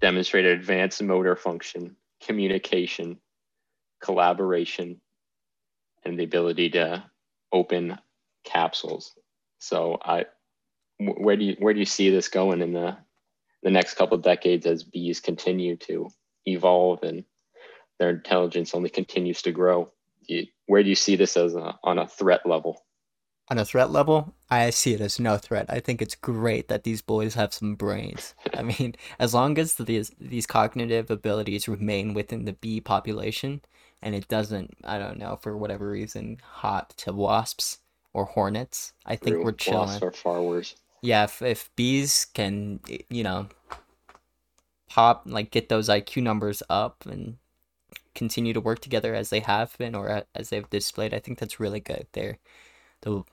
[0.01, 3.19] demonstrated advanced motor function, communication,
[4.01, 5.01] collaboration,
[6.03, 7.03] and the ability to
[7.51, 7.97] open
[8.43, 9.13] capsules.
[9.59, 10.25] So I,
[10.99, 12.97] where do you where do you see this going in the
[13.63, 16.09] the next couple of decades as bees continue to
[16.45, 17.25] evolve and
[17.99, 19.91] their intelligence only continues to grow?
[20.27, 22.83] You, where do you see this as a, on a threat level?
[23.49, 25.67] On a threat level, I see it as no threat.
[25.69, 28.33] I think it's great that these boys have some brains.
[28.53, 33.61] I mean, as long as these these cognitive abilities remain within the bee population,
[34.01, 37.79] and it doesn't, I don't know, for whatever reason, hop to wasps
[38.13, 39.43] or hornets, I think True.
[39.43, 39.87] we're chilling.
[39.89, 40.75] Wasps are far worse.
[41.01, 43.47] Yeah, if, if bees can, you know,
[44.89, 47.37] pop, like get those IQ numbers up and
[48.15, 51.59] continue to work together as they have been or as they've displayed, I think that's
[51.59, 52.07] really good.
[52.13, 52.37] They're,
[53.01, 53.23] the,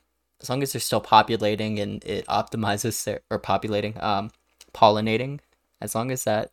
[0.40, 4.30] as long as they're still populating and it optimizes their, or populating, um,
[4.74, 5.40] pollinating,
[5.80, 6.50] as long as that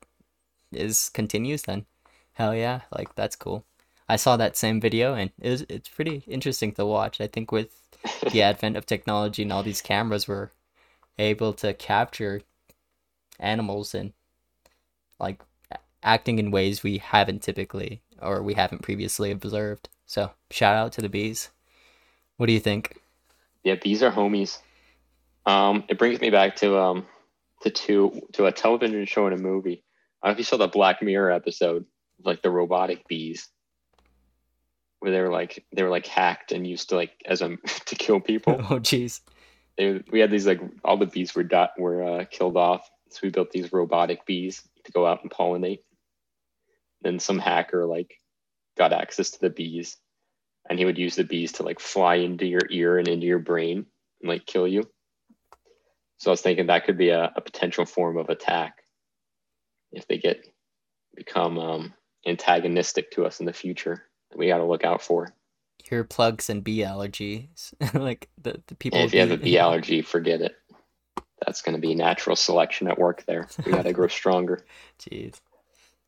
[0.72, 1.86] is continues, then
[2.34, 3.66] hell yeah, like that's cool.
[4.08, 7.20] I saw that same video and it was, it's pretty interesting to watch.
[7.20, 7.76] I think with
[8.32, 10.50] the advent of technology and all these cameras, we're
[11.18, 12.42] able to capture
[13.40, 14.14] animals and
[15.20, 15.42] like
[16.04, 19.90] acting in ways we haven't typically or we haven't previously observed.
[20.06, 21.50] So shout out to the bees.
[22.38, 22.98] What do you think?
[23.64, 24.60] Yeah, bees are homies.
[25.46, 27.06] Um, it brings me back to um
[27.62, 29.84] to two to a television show and a movie.
[30.22, 31.86] I don't know if you saw the Black Mirror episode,
[32.24, 33.50] like the robotic bees,
[35.00, 37.96] where they were like they were like hacked and used to like as a to
[37.96, 38.56] kill people.
[38.70, 39.22] oh jeez.
[39.78, 43.20] they, we had these like all the bees were dot, were uh, killed off, so
[43.24, 45.80] we built these robotic bees to go out and pollinate.
[47.02, 48.16] Then some hacker like
[48.78, 49.98] got access to the bees,
[50.70, 53.40] and he would use the bees to like fly into your ear and into your
[53.40, 53.86] brain
[54.22, 54.90] and like kill you.
[56.18, 58.84] So I was thinking that could be a, a potential form of attack
[59.92, 60.46] if they get
[61.16, 61.94] become um,
[62.26, 64.04] antagonistic to us in the future.
[64.36, 65.34] We got to look out for.
[65.90, 67.74] Earplugs and bee allergies.
[67.94, 70.56] like the, the people And if you have a bee allergy, forget it.
[71.46, 73.48] That's going to be natural selection at work there.
[73.66, 74.66] We got to grow stronger.
[75.00, 75.40] Jeez.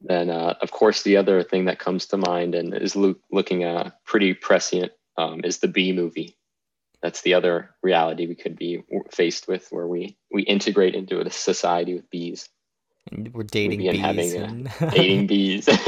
[0.04, 3.64] Then, uh, of course, the other thing that comes to mind and is lo- looking
[3.64, 6.38] uh, pretty prescient um, is the bee movie.
[7.04, 11.30] That's the other reality we could be faced with, where we we integrate into a
[11.30, 12.50] society with bees,
[13.12, 15.70] And we're dating bees having and dating bees.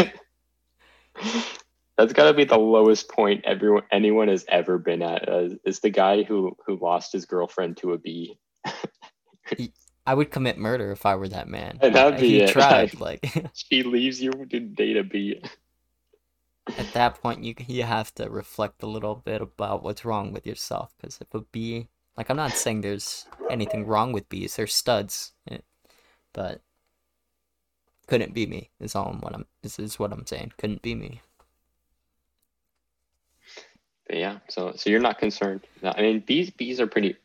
[1.97, 5.30] That's got to be the lowest point everyone anyone has ever been at.
[5.30, 8.39] Uh, is the guy who who lost his girlfriend to a bee.
[10.06, 11.82] I would commit murder if I were that man.
[11.82, 12.47] And that'd be he it.
[12.47, 12.93] tried.
[12.99, 15.41] Like She leaves you to date a bee.
[16.78, 20.45] at that point, you you have to reflect a little bit about what's wrong with
[20.47, 20.93] yourself.
[20.97, 25.34] Because if a bee, like I'm not saying there's anything wrong with bees, they're studs,
[25.49, 25.60] eh,
[26.34, 26.62] but
[28.08, 28.72] couldn't be me.
[28.80, 29.45] Is all what I'm.
[29.62, 30.54] This is what I'm saying.
[30.58, 31.22] Couldn't be me.
[34.08, 35.62] But yeah, so so you're not concerned.
[35.82, 37.18] No, I mean, bees bees are pretty.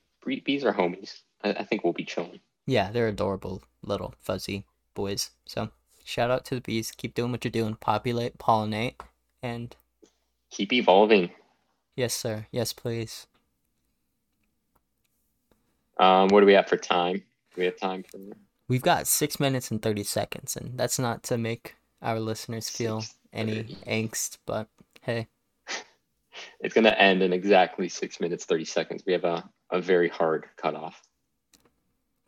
[0.45, 1.21] Bees are homies.
[1.43, 2.41] I, I think we'll be chilling.
[2.69, 5.31] Yeah, they're adorable little fuzzy boys.
[5.47, 5.71] So
[6.05, 6.91] shout out to the bees.
[6.91, 7.77] Keep doing what you're doing.
[7.77, 8.97] Populate, pollinate,
[9.43, 9.75] and
[10.51, 11.31] Keep evolving.
[11.97, 12.47] yes, sir.
[12.53, 13.27] Yes, please.
[15.99, 17.17] Um, what do we have for time?
[17.55, 18.19] Do we have time for
[18.69, 23.03] We've got six minutes and 30 seconds, and that's not to make our listeners feel
[23.33, 24.69] any angst, but
[25.01, 25.27] hey,
[26.61, 29.03] It's gonna end in exactly six minutes thirty seconds.
[29.07, 31.01] We have a, a very hard cutoff.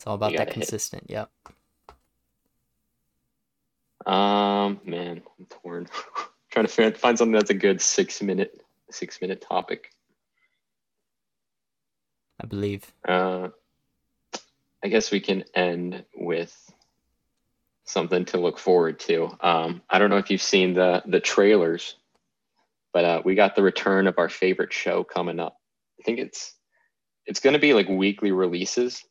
[0.01, 0.55] It's all about that gotta hit.
[0.55, 1.05] consistent.
[1.11, 1.30] Yep.
[4.07, 5.88] Um, man, I'm torn.
[6.51, 9.92] Trying to find, find something that's a good six minute six minute topic.
[12.42, 12.90] I believe.
[13.07, 13.48] Uh,
[14.82, 16.72] I guess we can end with
[17.84, 19.36] something to look forward to.
[19.42, 21.96] Um, I don't know if you've seen the the trailers,
[22.94, 25.59] but uh, we got the return of our favorite show coming up.
[26.01, 26.55] I think it's
[27.26, 29.05] it's going to be like weekly releases.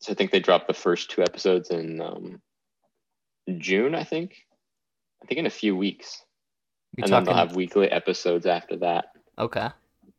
[0.00, 2.40] So I think they dropped the first two episodes in um,
[3.58, 3.94] June.
[3.94, 4.36] I think.
[5.22, 6.22] I think in a few weeks,
[6.96, 9.06] We and then they'll have weekly episodes after that.
[9.38, 9.68] okay.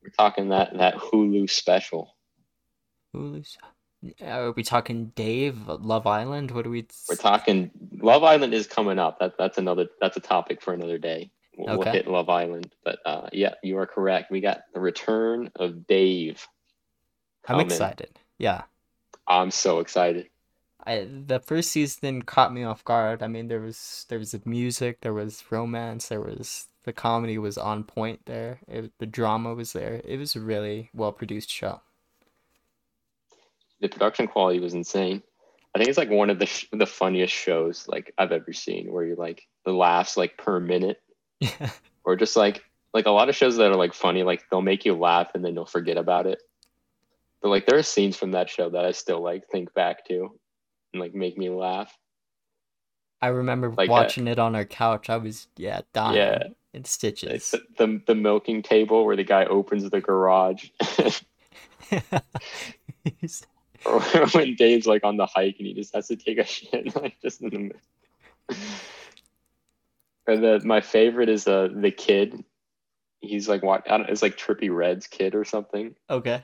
[0.02, 2.16] We're talking that that Hulu special.
[3.16, 3.58] Hulu's.
[4.24, 6.52] Are we talking Dave Love Island?
[6.52, 6.86] What do we?
[7.10, 9.20] We're talking Love Island is coming up.
[9.20, 11.32] That that's another that's a topic for another day.
[11.58, 14.30] We'll, we'll hit Love Island, but uh, yeah, you are correct.
[14.30, 16.46] We got the return of Dave.
[17.48, 18.20] I'm excited.
[18.38, 18.64] Yeah.
[19.28, 20.30] I'm so excited.
[20.86, 23.24] I the first season caught me off guard.
[23.24, 27.38] I mean, there was there was the music, there was romance, there was the comedy
[27.38, 28.60] was on point there.
[28.68, 30.02] It, the drama was there.
[30.06, 31.82] It was a really well produced show.
[33.82, 35.22] the production quality was insane.
[35.74, 38.92] I think it's like one of the sh- the funniest shows like I've ever seen,
[38.92, 41.02] where you like the laughs like per minute,
[41.40, 41.72] Yeah.
[42.04, 42.64] or just like
[42.94, 45.44] like a lot of shows that are like funny, like they'll make you laugh and
[45.44, 46.42] then you'll forget about it.
[47.42, 50.38] But like there are scenes from that show that I still like think back to,
[50.94, 51.96] and like make me laugh.
[53.22, 55.10] I remember Like, uh, watching it on our couch.
[55.10, 56.44] I was yeah dying Yeah.
[56.74, 57.52] in It's stitches.
[57.52, 60.70] the, the the milking table where the guy opens the garage,
[63.86, 64.02] or
[64.34, 67.16] when Dave's like on the hike and he just has to take a shit like
[67.22, 67.80] just in the middle.
[70.28, 72.44] Or the my favorite is uh the kid.
[73.22, 75.96] He's like what I don't it's like Trippie Redd's kid or something.
[76.10, 76.44] okay.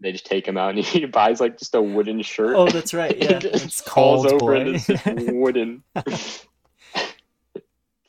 [0.00, 2.56] They just take him out and he buys like just a wooden shirt.
[2.56, 3.16] Oh, that's right.
[3.20, 4.60] Yeah, it's falls cold, over boy.
[4.60, 5.82] and it's just wooden.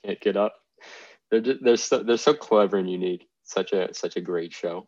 [0.05, 0.55] Can't get up.
[1.29, 3.27] They're just, they're so they're so clever and unique.
[3.43, 4.87] Such a such a great show.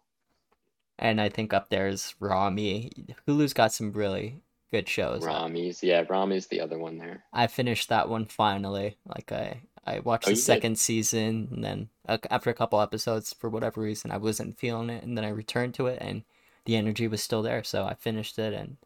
[1.00, 2.92] and I think up there is Ramy.
[3.28, 4.42] Hulu's got some really
[4.72, 5.24] good shows.
[5.26, 7.24] Ramy's yeah, Ramy's the other one there.
[7.34, 8.98] I finished that one finally.
[9.06, 10.44] Like I, I watched Oh, the you did?
[10.44, 14.90] second season, and then uh, after a couple episodes, for whatever reason, I wasn't feeling
[14.90, 16.24] it, and then I returned to it, and
[16.66, 18.78] the energy was still there, so I finished it, and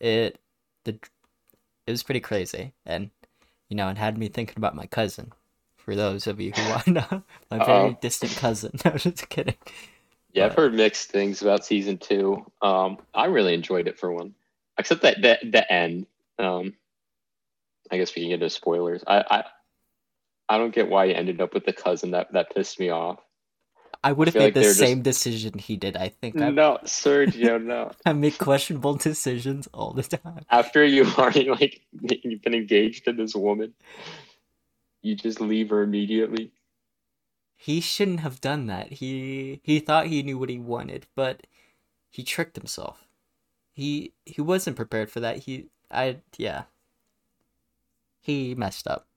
[0.00, 0.38] it,
[0.84, 0.98] the,
[1.86, 3.10] it was pretty crazy, and
[3.68, 5.32] you know, it had me thinking about my cousin.
[5.76, 8.72] For those of you who want to know, my very distant cousin.
[8.92, 9.54] Was just kidding.
[10.32, 12.44] Yeah, I've heard mixed things about season two.
[12.60, 14.34] Um, I really enjoyed it for one,
[14.78, 16.06] except that the the end.
[16.38, 16.74] Um,
[17.90, 19.02] I guess we can get into spoilers.
[19.06, 19.44] I I,
[20.50, 22.10] I don't get why he ended up with the cousin.
[22.10, 23.20] That that pissed me off.
[24.04, 25.96] I would have made like the they're just- same decision he did.
[25.96, 27.90] I think I, No, Sergio, no.
[28.06, 30.44] I make questionable decisions all the time.
[30.50, 31.80] After you already like
[32.22, 33.74] you've been engaged to this woman,
[35.02, 36.52] you just leave her immediately.
[37.56, 38.92] He shouldn't have done that.
[38.92, 41.46] He he thought he knew what he wanted, but
[42.08, 43.08] he tricked himself.
[43.72, 45.38] He he wasn't prepared for that.
[45.38, 46.64] He I yeah.
[48.20, 49.07] He messed up.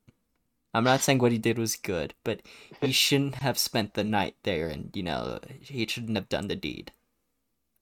[0.74, 2.42] I'm not saying what he did was good, but
[2.80, 6.56] he shouldn't have spent the night there and, you know, he shouldn't have done the
[6.56, 6.92] deed.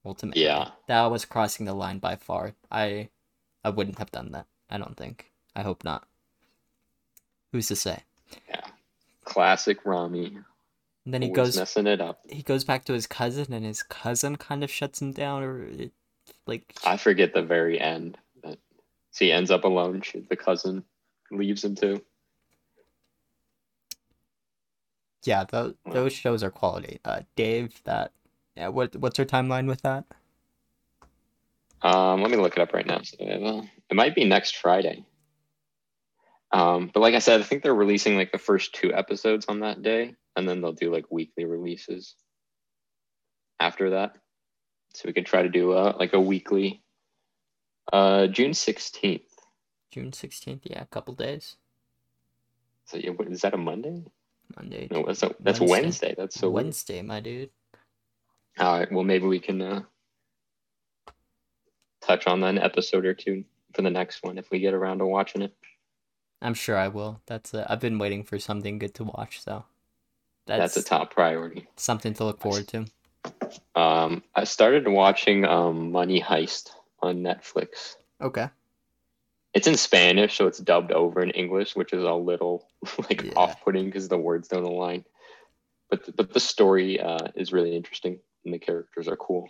[0.03, 0.43] Ultimately.
[0.43, 0.69] Yeah.
[0.87, 2.53] That was crossing the line by far.
[2.71, 3.09] I
[3.63, 4.47] I wouldn't have done that.
[4.69, 5.31] I don't think.
[5.55, 6.07] I hope not.
[7.51, 8.03] Who's to say?
[8.47, 8.65] Yeah,
[9.25, 10.37] classic Ramy.
[11.05, 12.21] And then he always goes messing it up.
[12.29, 15.63] he goes back to his cousin and his cousin kind of shuts him down or
[15.63, 15.91] it,
[16.45, 18.17] like I forget the very end.
[18.41, 18.59] But
[19.11, 20.03] so he ends up alone.
[20.29, 20.83] The cousin
[21.31, 22.01] leaves him too.
[25.25, 28.11] Yeah those, those shows are quality uh dave that
[28.55, 30.05] yeah what what's your timeline with that
[31.81, 33.01] Um, let me look it up right now.
[33.03, 35.05] So, it might be next Friday.
[36.51, 39.61] Um, but like I said, I think they're releasing like the first two episodes on
[39.61, 42.15] that day, and then they'll do like weekly releases
[43.61, 44.17] after that.
[44.93, 46.83] So we could try to do uh, like a weekly.
[47.93, 49.23] Uh, June sixteenth.
[49.89, 51.55] june 16th yeah a couple days
[52.85, 54.03] So yeah, what- is that a Monday?
[54.55, 55.81] Monday No, that's a, that's Wednesday.
[55.81, 56.15] Wednesday.
[56.17, 56.65] That's so weird.
[56.65, 57.49] wednesday my dude
[58.59, 58.91] All right.
[58.91, 59.81] Well, maybe we can uh,
[62.01, 63.43] touch on that an episode or two
[63.73, 65.53] for the next one if we get around to watching it.
[66.41, 69.65] i'm sure i will that's i've been waiting for something good to watch so
[70.47, 71.67] That's, that's, a top priority.
[71.75, 72.85] something to look forward to
[73.75, 76.71] Um, I started watching um, Money Heist
[77.01, 77.95] on Netflix.
[78.21, 78.47] okay
[79.53, 82.67] It's in Spanish, so it's dubbed over in English, which is a little
[83.09, 83.33] like Yeah.
[83.35, 85.05] off-putting because the words don't align.
[85.89, 89.49] But the, but the story uh, is really interesting and the characters are cool.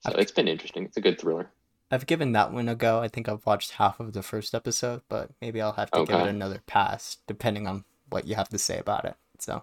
[0.00, 0.20] So Okay.
[0.22, 0.84] it's been interesting.
[0.84, 1.50] It's a good thriller.
[1.90, 5.02] i've given that one a go i think i've watched half of the first episode
[5.08, 8.58] but maybe i'll have to give it another pass depending on what you have to
[8.58, 9.62] say about it so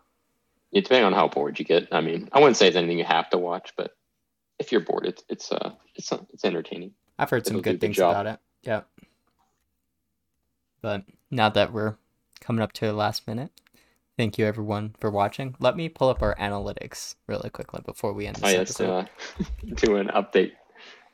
[0.72, 1.90] Yeah, depending on how bored you get.
[1.92, 3.92] I mean, I wouldn't say it's anything you have to watch, but
[4.58, 6.94] if you're bored, it's it's uh it's it's entertaining.
[7.20, 8.40] I've heard some It'll good things about it.
[8.64, 8.82] Yeah.
[10.84, 11.96] But now that we're
[12.42, 13.50] coming up to the last minute,
[14.18, 15.56] thank you everyone for watching.
[15.60, 18.92] Let me pull up our analytics really quickly before we end Oh this yes, episode.
[18.92, 19.44] uh,
[19.78, 20.52] do an update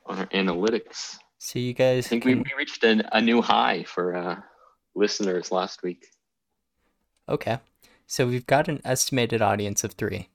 [0.07, 1.17] on our analytics.
[1.37, 4.41] So you guys I think we, can- we reached an, a new high for uh,
[4.95, 6.07] listeners last week.
[7.29, 7.59] Okay.
[8.07, 10.29] So we've got an estimated audience of three.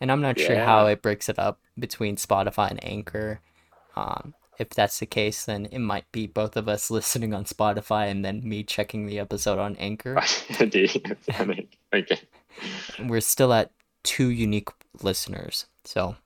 [0.00, 3.40] And I'm not sure how it breaks it up between Spotify and Anchor.
[3.96, 8.10] Um, if that's the case, then it might be both of us listening on Spotify
[8.10, 10.20] and then me checking the episode on Anchor.
[10.60, 12.20] okay.
[12.98, 13.70] We're still at
[14.02, 14.68] two unique
[15.02, 15.66] listeners.
[15.84, 16.16] So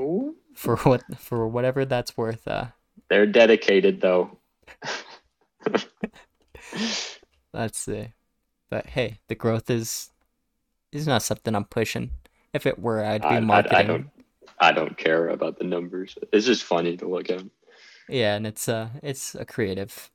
[0.00, 0.36] Ooh.
[0.54, 2.66] for what for whatever that's worth, uh,
[3.10, 4.38] They're dedicated though.
[7.52, 8.12] let's see.
[8.70, 10.10] But hey, the growth is
[10.92, 12.10] is not something I'm pushing.
[12.52, 13.76] If it were, I'd be I, I, marketing.
[13.76, 14.10] I don't
[14.60, 16.16] I don't care about the numbers.
[16.32, 17.42] It's just funny to look at.
[18.08, 20.10] Yeah, and it's a it's a creative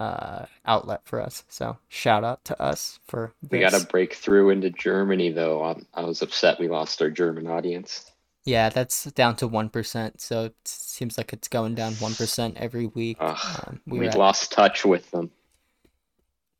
[0.00, 1.44] uh outlet for us.
[1.48, 5.62] So shout out to us for We got to break through into Germany, though.
[5.62, 8.10] I, I was upset we lost our German audience.
[8.44, 13.16] Yeah, that's down to 1%, so it seems like it's going down 1% every week.
[13.20, 15.30] Ugh, Um, we we lost touch with them.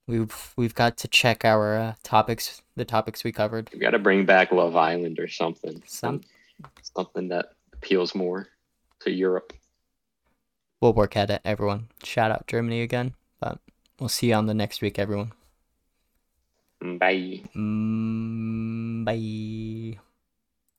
[0.07, 3.68] we've we've got to check our uh, topics, the topics we covered.
[3.72, 5.82] We got to bring back Love Island or something.
[5.86, 6.20] Some-
[6.97, 8.49] something that appeals more
[9.01, 9.53] to Europe.
[10.80, 11.88] We'll work at it, everyone.
[12.03, 13.59] Shout out Germany again, but
[13.99, 15.32] we'll see you on the next week, everyone.
[16.80, 17.43] Bye.
[17.55, 20.01] Mm, bye.